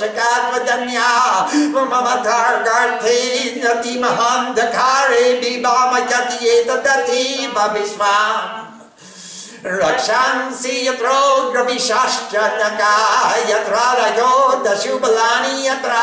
चकात्मदन्या 0.00 1.10
ममथार्थे 1.74 3.18
महान्धकारे 4.00 5.22
भविष्मा 7.54 8.14
रक्षांसि 9.66 10.74
यत्रो 10.86 11.50
द्रविशाश्चनका 11.52 12.92
यत्र 13.48 13.76
रयो 14.00 14.34
दशुबलानि 14.64 15.66
यत्र 15.66 15.94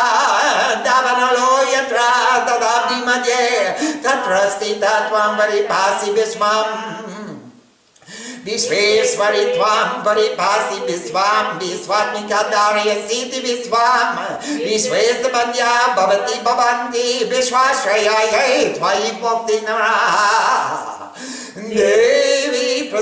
दावनलो 0.86 1.51
यत्र 1.72 1.99
तदाब्दि 2.49 2.99
मध्ये 3.05 3.45
तत्र 4.05 4.49
स्थिता 4.49 4.99
त्वां 5.07 5.30
परिपासि 5.38 6.11
विश्वम्। 6.11 7.11
विश्वेश्वरि 8.45 9.45
त्वां 9.45 9.86
परिभासि 10.05 10.80
विश्वां 10.86 11.43
विश्वात्मिका 11.59 12.41
धारयसीति 12.49 13.39
विश्वां 13.45 14.26
विश्वेशपद्या 14.66 15.72
भवति 15.97 16.39
भवन्ति 16.47 17.07
विश्वाश्रयायै 17.32 18.64
त्वयि 18.76 19.11
भोक्ति 19.22 19.59
नमः 19.70 20.18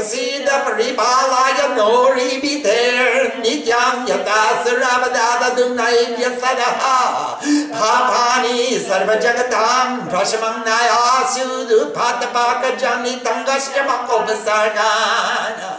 Devi 0.02 0.44
prasida 0.44 0.66
paripalaya 0.66 1.76
nori 1.78 2.42
biter 2.42 3.38
nityam 3.42 4.08
yata 4.08 4.64
suravadada 4.66 5.56
dunaibya 5.56 6.32
sadaha 6.42 7.38
papani 7.70 8.80
sarva 8.82 9.16
jagatam 9.22 10.10
prashamam 10.10 10.66
naya 10.66 11.22
sudu 11.34 11.94
patapaka 11.94 12.80
jani 12.80 13.22
tangasya 13.22 13.86
makopasargana 13.86 15.72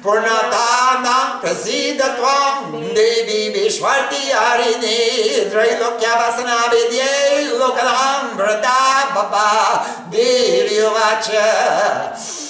Purnatana 0.00 1.42
prasida 1.42 2.14
tvam 2.14 2.94
Devi 2.94 3.50
Vishwati 3.52 4.30
Harini 4.30 5.50
Trailokyavasana 5.50 6.70
Vidye 6.70 7.58
Lokanam 7.58 8.36
Brata 8.36 9.12
Baba 9.12 9.84
Devi 10.08 10.78
Vacha 10.94 12.47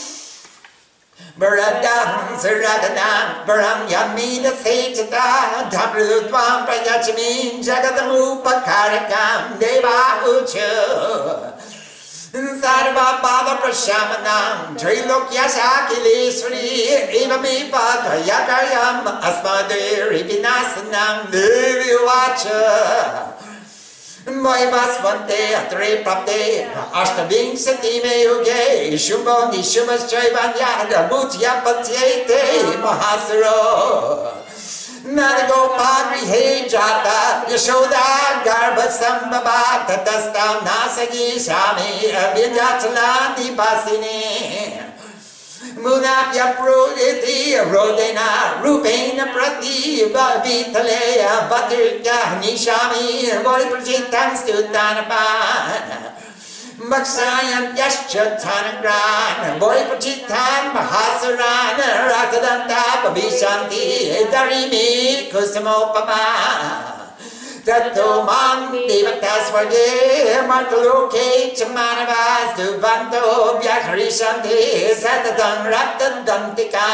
Baradam 1.38 2.34
Saradanam 2.34 3.46
Baram 3.46 3.86
Yamina 3.86 4.50
Setata 4.58 5.70
Dhabrutvam 5.70 6.66
Prayachmin 6.66 7.62
Jagadamupakarakam 7.62 9.40
Deva 9.60 10.26
Ucha 10.26 11.54
Sarvabhava 12.34 13.54
Prashamanam 13.62 14.74
Trilokyasakileswari 14.76 16.68
Evamipatayakayam 17.22 19.06
Asmaderi 19.22 20.20
Vinasanam 20.26 21.16
Devi 21.30 21.94
Vacha 22.04 23.37
वयमस्वन्ते 24.28 25.40
अत्रिप्राप्ते 25.54 26.42
अष्टविंशतिमे 27.02 28.16
युगे 28.22 28.98
शुभो 29.04 29.36
निशुभश्चैवान्यागमुच्यपच्यैते 29.52 32.40
महासुरो 32.84 33.62
नरगोपागृहे 35.16 36.44
जाता 36.68 37.18
Yashoda 37.52 38.08
गर्भसम्भवा 38.46 39.60
ततस्तां 39.88 40.54
नासगी 40.64 41.28
श्यामे 41.40 41.90
Munapya 45.58 46.54
Proditi 46.54 47.58
Rodena 47.58 48.62
Rupena 48.62 49.32
Prati 49.34 50.06
Vitaleya 50.06 51.48
Bhadraka 51.50 52.38
Nishami 52.38 53.26
Voliprajitam 53.42 54.38
Stutanapana 54.38 56.14
Maksayan 56.78 57.74
Yashcha 57.76 58.38
Tanagran 58.38 59.58
Boypachitan 59.58 60.70
Mahasaran 60.70 61.78
Rakadanta 62.06 63.02
Babishanti 63.02 64.30
Darimi 64.30 65.28
Kusamopama 65.28 66.97
Tato 67.68 68.24
Man 68.24 68.72
Devatasvage 68.72 70.40
Martaloke 70.48 71.52
Chamanavas 71.52 72.56
Duvanto 72.56 73.60
Vyakarishanti 73.60 74.88
Satatan 74.96 75.68
Ratadantika 75.68 76.88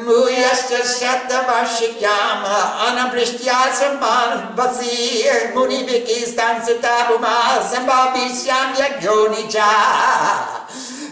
Muyascha 0.00 0.80
Shatavashikyam 0.80 2.40
Anaprishya 2.88 3.68
Saman 3.70 4.56
Vasi 4.56 5.28
Muniviki 5.52 6.24
Stansitabuma 6.24 7.60
Sambhavishyam 7.68 8.72
Yagyonicha 8.80 9.68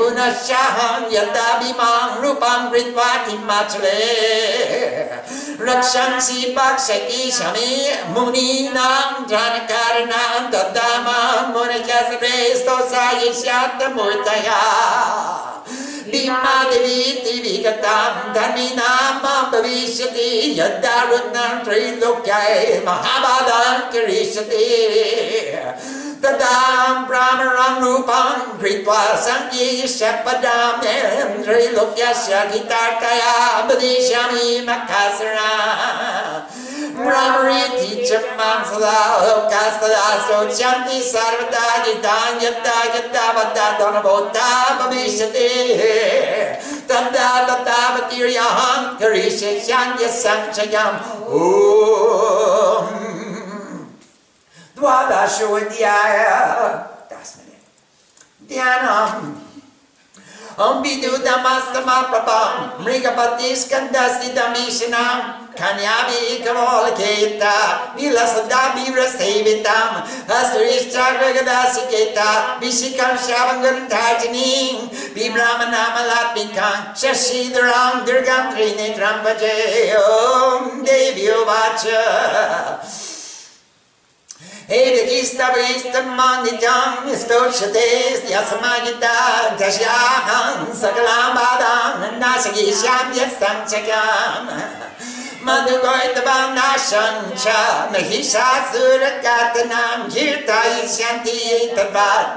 रक्षंसि 5.60 6.54
पक्षति 6.58 7.30
शमे 7.32 7.70
मुनीनां 8.12 9.24
जानकारणां 9.30 10.50
दद्दामां 10.52 11.52
मुनिकसरे 11.52 12.36
स्तोसायिष्यात्तमूर्तया 12.58 14.60
दिमादिवीति 16.12 17.34
विगतां 17.42 18.32
धर्मिणां 18.34 19.12
माँ 19.22 19.42
भविष्यति 19.52 20.30
यद्दारुणां 20.58 21.52
त्रैलोक्याय 21.64 22.54
महाबाधां 22.86 23.74
करिष्यति 23.92 24.64
Tadam 26.22 27.10
Brahmaram 27.10 27.82
Rupam 27.82 28.54
Kritva 28.62 29.18
Sangi 29.18 29.82
Shapadam 29.82 30.78
Sri 31.42 31.74
Lokyasya 31.74 32.46
Gitartaya 32.54 33.66
Badishami 33.66 34.62
Makasara. 34.62 36.46
Brahmariti 36.94 38.06
Chamam 38.06 38.62
Sada 38.62 39.18
Lokastada 39.26 40.22
Sochanti 40.22 41.02
Sarvata 41.02 41.82
Gitan 41.82 42.38
Yatta 42.38 42.78
Yatta 42.94 43.24
Vata 43.34 43.66
Donavota 43.82 44.78
Bhavishati 44.78 45.50
Tanda 46.86 47.50
Tata 47.50 47.98
Batiryaham 47.98 48.80
Karishe 48.96 49.58
Shanya 49.58 50.06
Sanchayam 50.06 51.02
Om. 51.26 53.11
द्वादशोऽध्याय 54.81 56.15
दशमिनिट 57.11 58.47
ध्यानम् 58.53 59.35
अम्बिदुदमस्तमप्रभं 60.65 62.53
मृगपतिस्कन्दस्थितमीशनां 62.83 65.17
खन्याभिकमोलकेता 65.59 67.51
विलसदाभिरसेवितां 67.97 69.83
हस्तुश्चाग्रगदासिकेता 70.31 72.29
विशिखं 72.61 73.13
श्रावङ्गन्धाजिनीं 73.25 74.71
विब्राह्मणामलात्मिकां 75.17 76.71
शशिधरां 77.01 77.91
दुर्गां 78.07 78.41
त्रिनेत्रां 78.53 79.13
भजे 79.27 79.53
ॐ 79.99 80.01
देवी 80.89 81.27
उवाच 84.61 84.69
Evikistavistamanditam 84.69 87.07
stoshate 87.15 88.29
yasamagita 88.29 89.57
dashyaham 89.57 90.67
sakalam 90.73 91.35
badam 91.35 92.19
nasagisham 92.19 93.13
yasanchakam 93.15 94.47
Madhugoitavam 95.45 96.49
nashancha 96.55 97.59
mahishasuragatana 97.93 99.83
kirtayisyanti 100.11 101.39
tadvat 101.75 102.27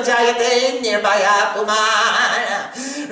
जायते 0.08 0.52
निर्भया 0.82 1.38
पुमान् 1.54 2.52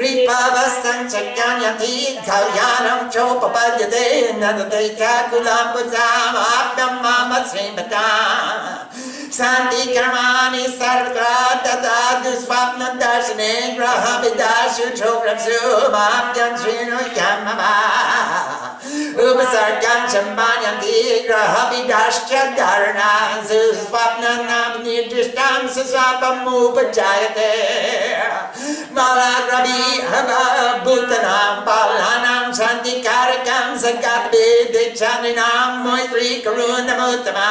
रिपवस्तञ्चक्यान्यति 0.01 1.95
कल्याणं 2.27 3.01
चोपपद्यते 3.15 4.05
नदते 4.43 4.83
ठाकुलाम्बुजामाप्यं 4.99 5.73
माम 7.03 7.31
श्रीमता 7.49 8.05
शान्तिकर्माणि 9.37 10.63
सर्वत्र 10.79 11.23
तथा 11.65 11.99
दुःस्वप्नदर्शने 12.23 13.53
ग्रहविदासु 13.77 14.85
छोक्रसु 14.99 15.59
माप्यं 15.93 16.53
श्रीणुक्यं 16.63 17.39
मम 17.45 17.61
उपसर्गं 19.27 20.01
सम्मानन्ति 20.11 20.97
जाश्च 21.96 22.32
धारणांस 22.56 23.50
स्वप्नानां 23.82 24.82
निर्दिष्टांस 24.82 25.78
स्वापमुपजायते 25.90 27.52
मालाग्रवीभूतनां 28.98 30.04
पालानां 31.68 32.44
शान्तिकारकां 32.60 33.68
सङ्कात्वे 33.86 34.46
दीक्षानिनां 34.76 35.66
मैत्रीकरुणमुत्तमा 35.84 37.50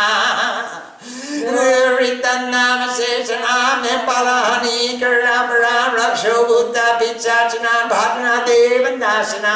Ritanam 1.45 2.89
Seshanam 2.89 3.83
Nepalahani 3.83 4.99
Karam 4.99 5.49
Ram 5.49 5.95
Raksho 5.95 6.47
Buddha 6.47 6.97
Pichachana 6.99 7.74
Bhadna 7.89 8.33
Devanasana 8.45 9.55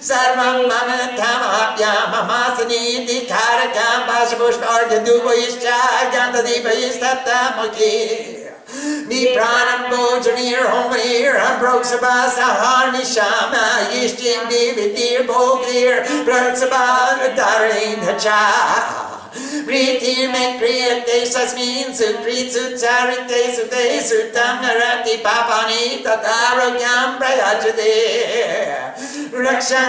Sarvam 0.00 0.68
Mama 0.68 1.00
Tamapya 1.18 1.92
Mamasani 2.12 3.06
Dikha 3.06 3.45
Vasapushparja 4.26 4.98
Duvaischa 5.06 5.78
Gandadivaistatamakir 6.12 8.52
Ni 9.06 9.20
pranam 9.34 9.82
bojanir 9.90 10.62
homanir 10.66 11.34
Ambrok 11.38 11.82
sabasahar 11.84 12.86
nishama 12.92 13.66
Yishtim 13.92 14.48
divitir 14.50 15.20
bogir 15.28 15.94
Pratsabha 16.26 17.36
darin 17.36 18.00
hacha 18.00 18.42
Priti 19.64 20.16
me 20.32 20.44
kriyate 20.58 21.18
रक्षां 29.44 29.86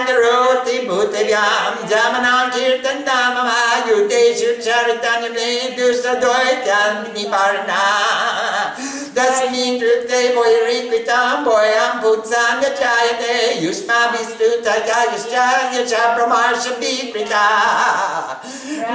भूतव्यां 0.88 1.86
जामनां 1.90 2.48
कीर्तन्दाममायुते 2.54 4.22
शिक्षारितानि 4.40 5.28
तस्मिन् 9.18 9.78
कृते 9.80 10.20
वैरीकृतां 10.34 11.30
वयं 11.46 12.00
भूत्सां 12.02 12.50
प्रमाशभिकृता 16.16 17.46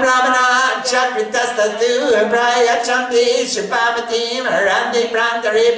ब्राह्मणाच्च 0.02 0.94
प्रायच्छन्ति 2.34 3.26
रन्ति 4.68 5.04
प्रान्तरे 5.14 5.70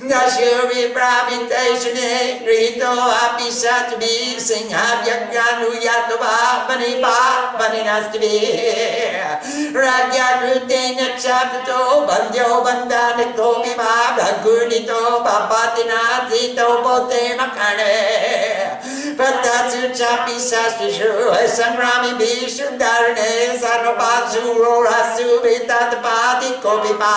Nashuri 0.00 0.92
Brahmitation, 0.92 1.96
Rito 2.44 2.84
Apishatvi 2.84 4.36
Singhavyakanuyatva 4.36 6.68
Manipa 6.68 7.56
Maninastivi 7.56 8.44
Ragyarutena 9.72 11.16
Chapto 11.16 12.04
Bandyo 12.06 12.60
Bandanato 12.62 13.64
Bima 13.64 14.12
Bhagunito 14.16 15.24
Papatina 15.24 16.28
Tito 16.28 16.68
Botema 16.84 17.48
Kane 17.56 17.96
Patasu 19.16 19.96
Chapi 19.96 20.36
Sastishu 20.36 21.32
Sangrami 21.48 22.12
Bishudarne 22.20 23.56
Sarvasu 23.56 24.60
Rorasu 24.60 25.40
Vitatpati 25.40 26.60
Kopipa 26.60 27.16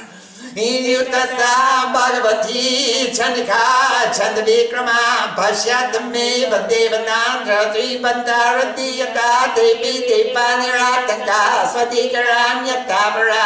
नियुक्तसा 0.55 1.51
Parvati 1.93 2.63
छनखा 3.17 3.63
छंद 4.13 4.39
विक्रमा 4.47 4.99
पश्चात 5.37 6.01
में 6.05 6.67
देवनाथ 6.69 7.45
त्रिपंतारती 7.73 8.89
यथा 9.01 9.29
देवी 9.55 9.93
दीपा 10.07 10.47
निरातंका 10.57 11.43
स्वती 11.73 12.07
करान्यता 12.09 13.09
परा 13.15 13.45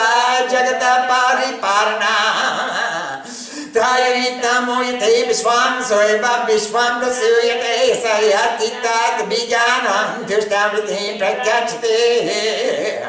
Trayavitamoyate 4.21 5.27
Vishwam 5.27 5.81
Soeva 5.81 6.45
Vishwam 6.45 7.01
Rasuyate 7.01 7.95
Sayatit 8.01 8.85
Bijanam 9.29 10.25
Tirtamriti 10.25 11.17
Pratyachate 11.17 13.01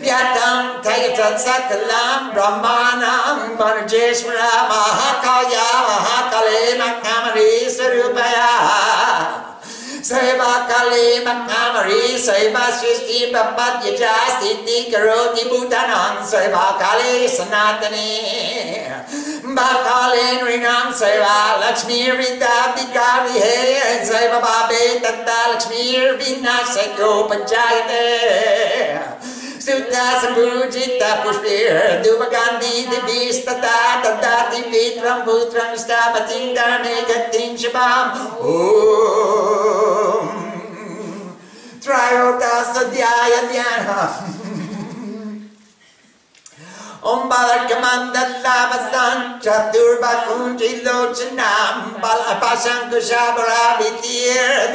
Yatam 0.00 0.82
Tayatat 0.82 1.36
Sakalam 1.36 2.32
Brahmanam 2.32 3.56
Varjeshwara 3.58 4.52
Mahakaya 4.70 5.68
Mahakale 5.84 6.78
Makamari 6.80 7.68
Sarupaya 7.68 8.48
Seva 10.04 10.68
Kali 10.68 11.24
Makamari 11.24 12.12
Seva 12.20 12.68
Srishti 12.76 13.32
Papat 13.32 13.80
Yajastiti 13.88 14.92
Karoti 14.92 15.48
Bhutanam 15.48 16.20
Seva 16.20 16.76
Kali 16.76 17.24
Sanatani 17.24 18.84
Bakale 19.56 20.44
Rinam 20.44 20.92
Seva 20.92 21.56
Lakshmi 21.58 22.04
Ridabdikari 22.20 23.32
He. 23.32 24.04
Seva 24.04 24.40
Babe 24.44 25.00
Tatta 25.00 25.40
Lakshmi 25.56 26.20
Vinasako 26.20 27.10
Panchayate 27.26 28.04
Sutta 29.64 30.20
Sambhujita 30.20 31.24
Pushpir 31.24 32.04
Dubagandhi 32.04 32.84
Divistata 32.84 34.04
Tadati 34.04 34.68
Vitram 34.68 35.24
Putram 35.24 35.72
Stapatim 35.74 36.52
Dharme 36.52 37.00
Gatin 37.08 37.56
Shabam 47.04 47.20
Om 47.20 47.28
Trayota 47.28 47.68
Sadhyaya 47.68 48.64
Dhyana 48.64 48.88
Om 48.88 48.88
Balakamandalavasan 48.88 49.40
Chaturbakunji 49.40 50.82
Lochanam 50.84 52.00
Balapashankushabara 52.00 53.78
Vitir 53.78 54.72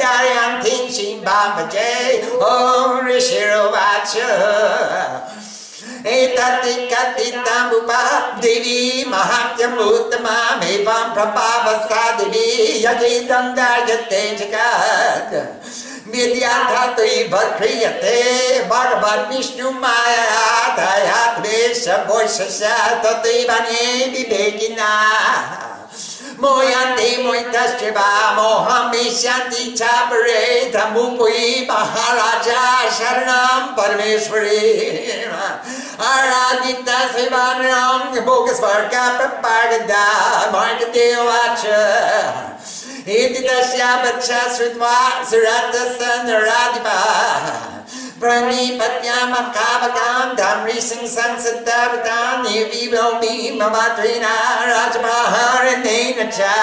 Om 2.40 3.06
Rishirovacha 3.06 4.30
Etati 6.04 6.88
Katitambupa 6.88 8.40
Devi 8.40 9.04
Mahatyamutama 9.04 10.60
Mevam 10.60 11.14
Prabhavasa 11.14 12.16
Devi 12.18 12.82
Yagidandayate 12.82 14.38
Jagat 14.38 15.89
मिल्याधातु 16.08 17.04
भर्क्रियते 17.32 18.18
भगवान् 18.68 19.28
विष्णुमायाधयात्रे 19.30 19.98
सवैश्य 21.74 22.70
तदैवने 23.04 23.84
विवेकिना 24.12 24.92
मोयान्ति 26.42 27.10
मोहितश्चिवा 27.22 28.10
मोहमिष्यन्ति 28.36 29.64
च 29.78 29.80
प्रेतमुपुयि 30.10 31.48
महाराजा 31.70 32.62
शरणं 32.98 33.62
परमेश्वरी। 33.76 34.68
आराधिता 36.10 36.98
शिवानां 37.12 37.98
भोगस्वर्गपपाडदा 38.26 40.06
भगदेवाच 40.54 41.62
tasya 43.04 44.02
bacha 44.02 44.40
sritva 44.52 45.24
surata 45.24 45.82
sanaradipa 45.98 46.98
Pranipatyam 48.20 49.32
akavakam 49.32 50.36
dhamri 50.36 50.76
sing 50.76 51.08
sansatavitam 51.08 52.44
Nivivo 52.44 53.18
mi 53.18 53.56
mamatrina 53.56 54.34
rajamaharanena 54.68 56.28
cha. 56.28 56.56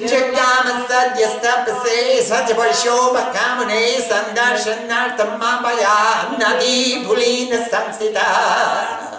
Jagama 0.00 0.88
sadyastapase 0.88 2.24
satyaparsho 2.24 3.12
bhakamune 3.12 4.00
sandarshanartam 4.08 5.36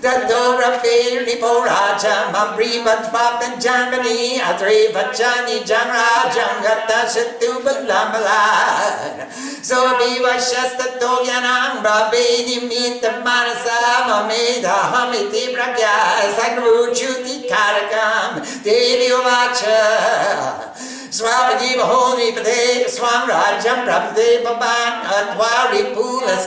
Tato 0.00 0.56
Rafi 0.58 1.26
Ripo 1.26 1.62
Raja 1.62 2.32
Mabri 2.32 2.82
Bajpap 2.82 3.42
and 3.42 3.60
Jamani 3.60 4.38
Atri 4.40 4.88
Vachani 4.94 5.60
Janra 5.60 6.24
Jangata 6.32 7.04
Shatu 7.04 7.60
Balamalan 7.60 9.30
So 9.62 9.76
Biva 9.98 10.34
Shasta 10.40 10.98
Toyanam 10.98 11.82
Rabini 11.84 12.66
Mita 12.66 13.20
Manasa 13.22 14.08
Mameda 14.08 14.88
Hamiti 14.90 15.52
Pragya 15.54 16.32
Sakru 16.32 16.88
Chuti 16.96 17.46
Karakam 17.46 18.40
Devi 18.64 19.10
Vacha 19.10 20.70
Swabadi 21.10 21.74
Bahoni 21.74 22.30
Pade 22.30 22.86
Swam 22.88 23.26
Rajam 23.28 23.82
Prabde 23.84 24.44
Baban 24.46 25.02
Atwari 25.10 25.90
Pulas 25.92 26.46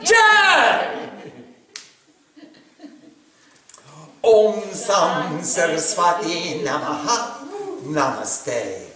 Jai! 0.09 0.99
Om 4.21 4.61
Sam 4.73 5.43
Saraswati 5.43 6.61
Namaha 6.65 7.17
Namaste. 7.85 8.88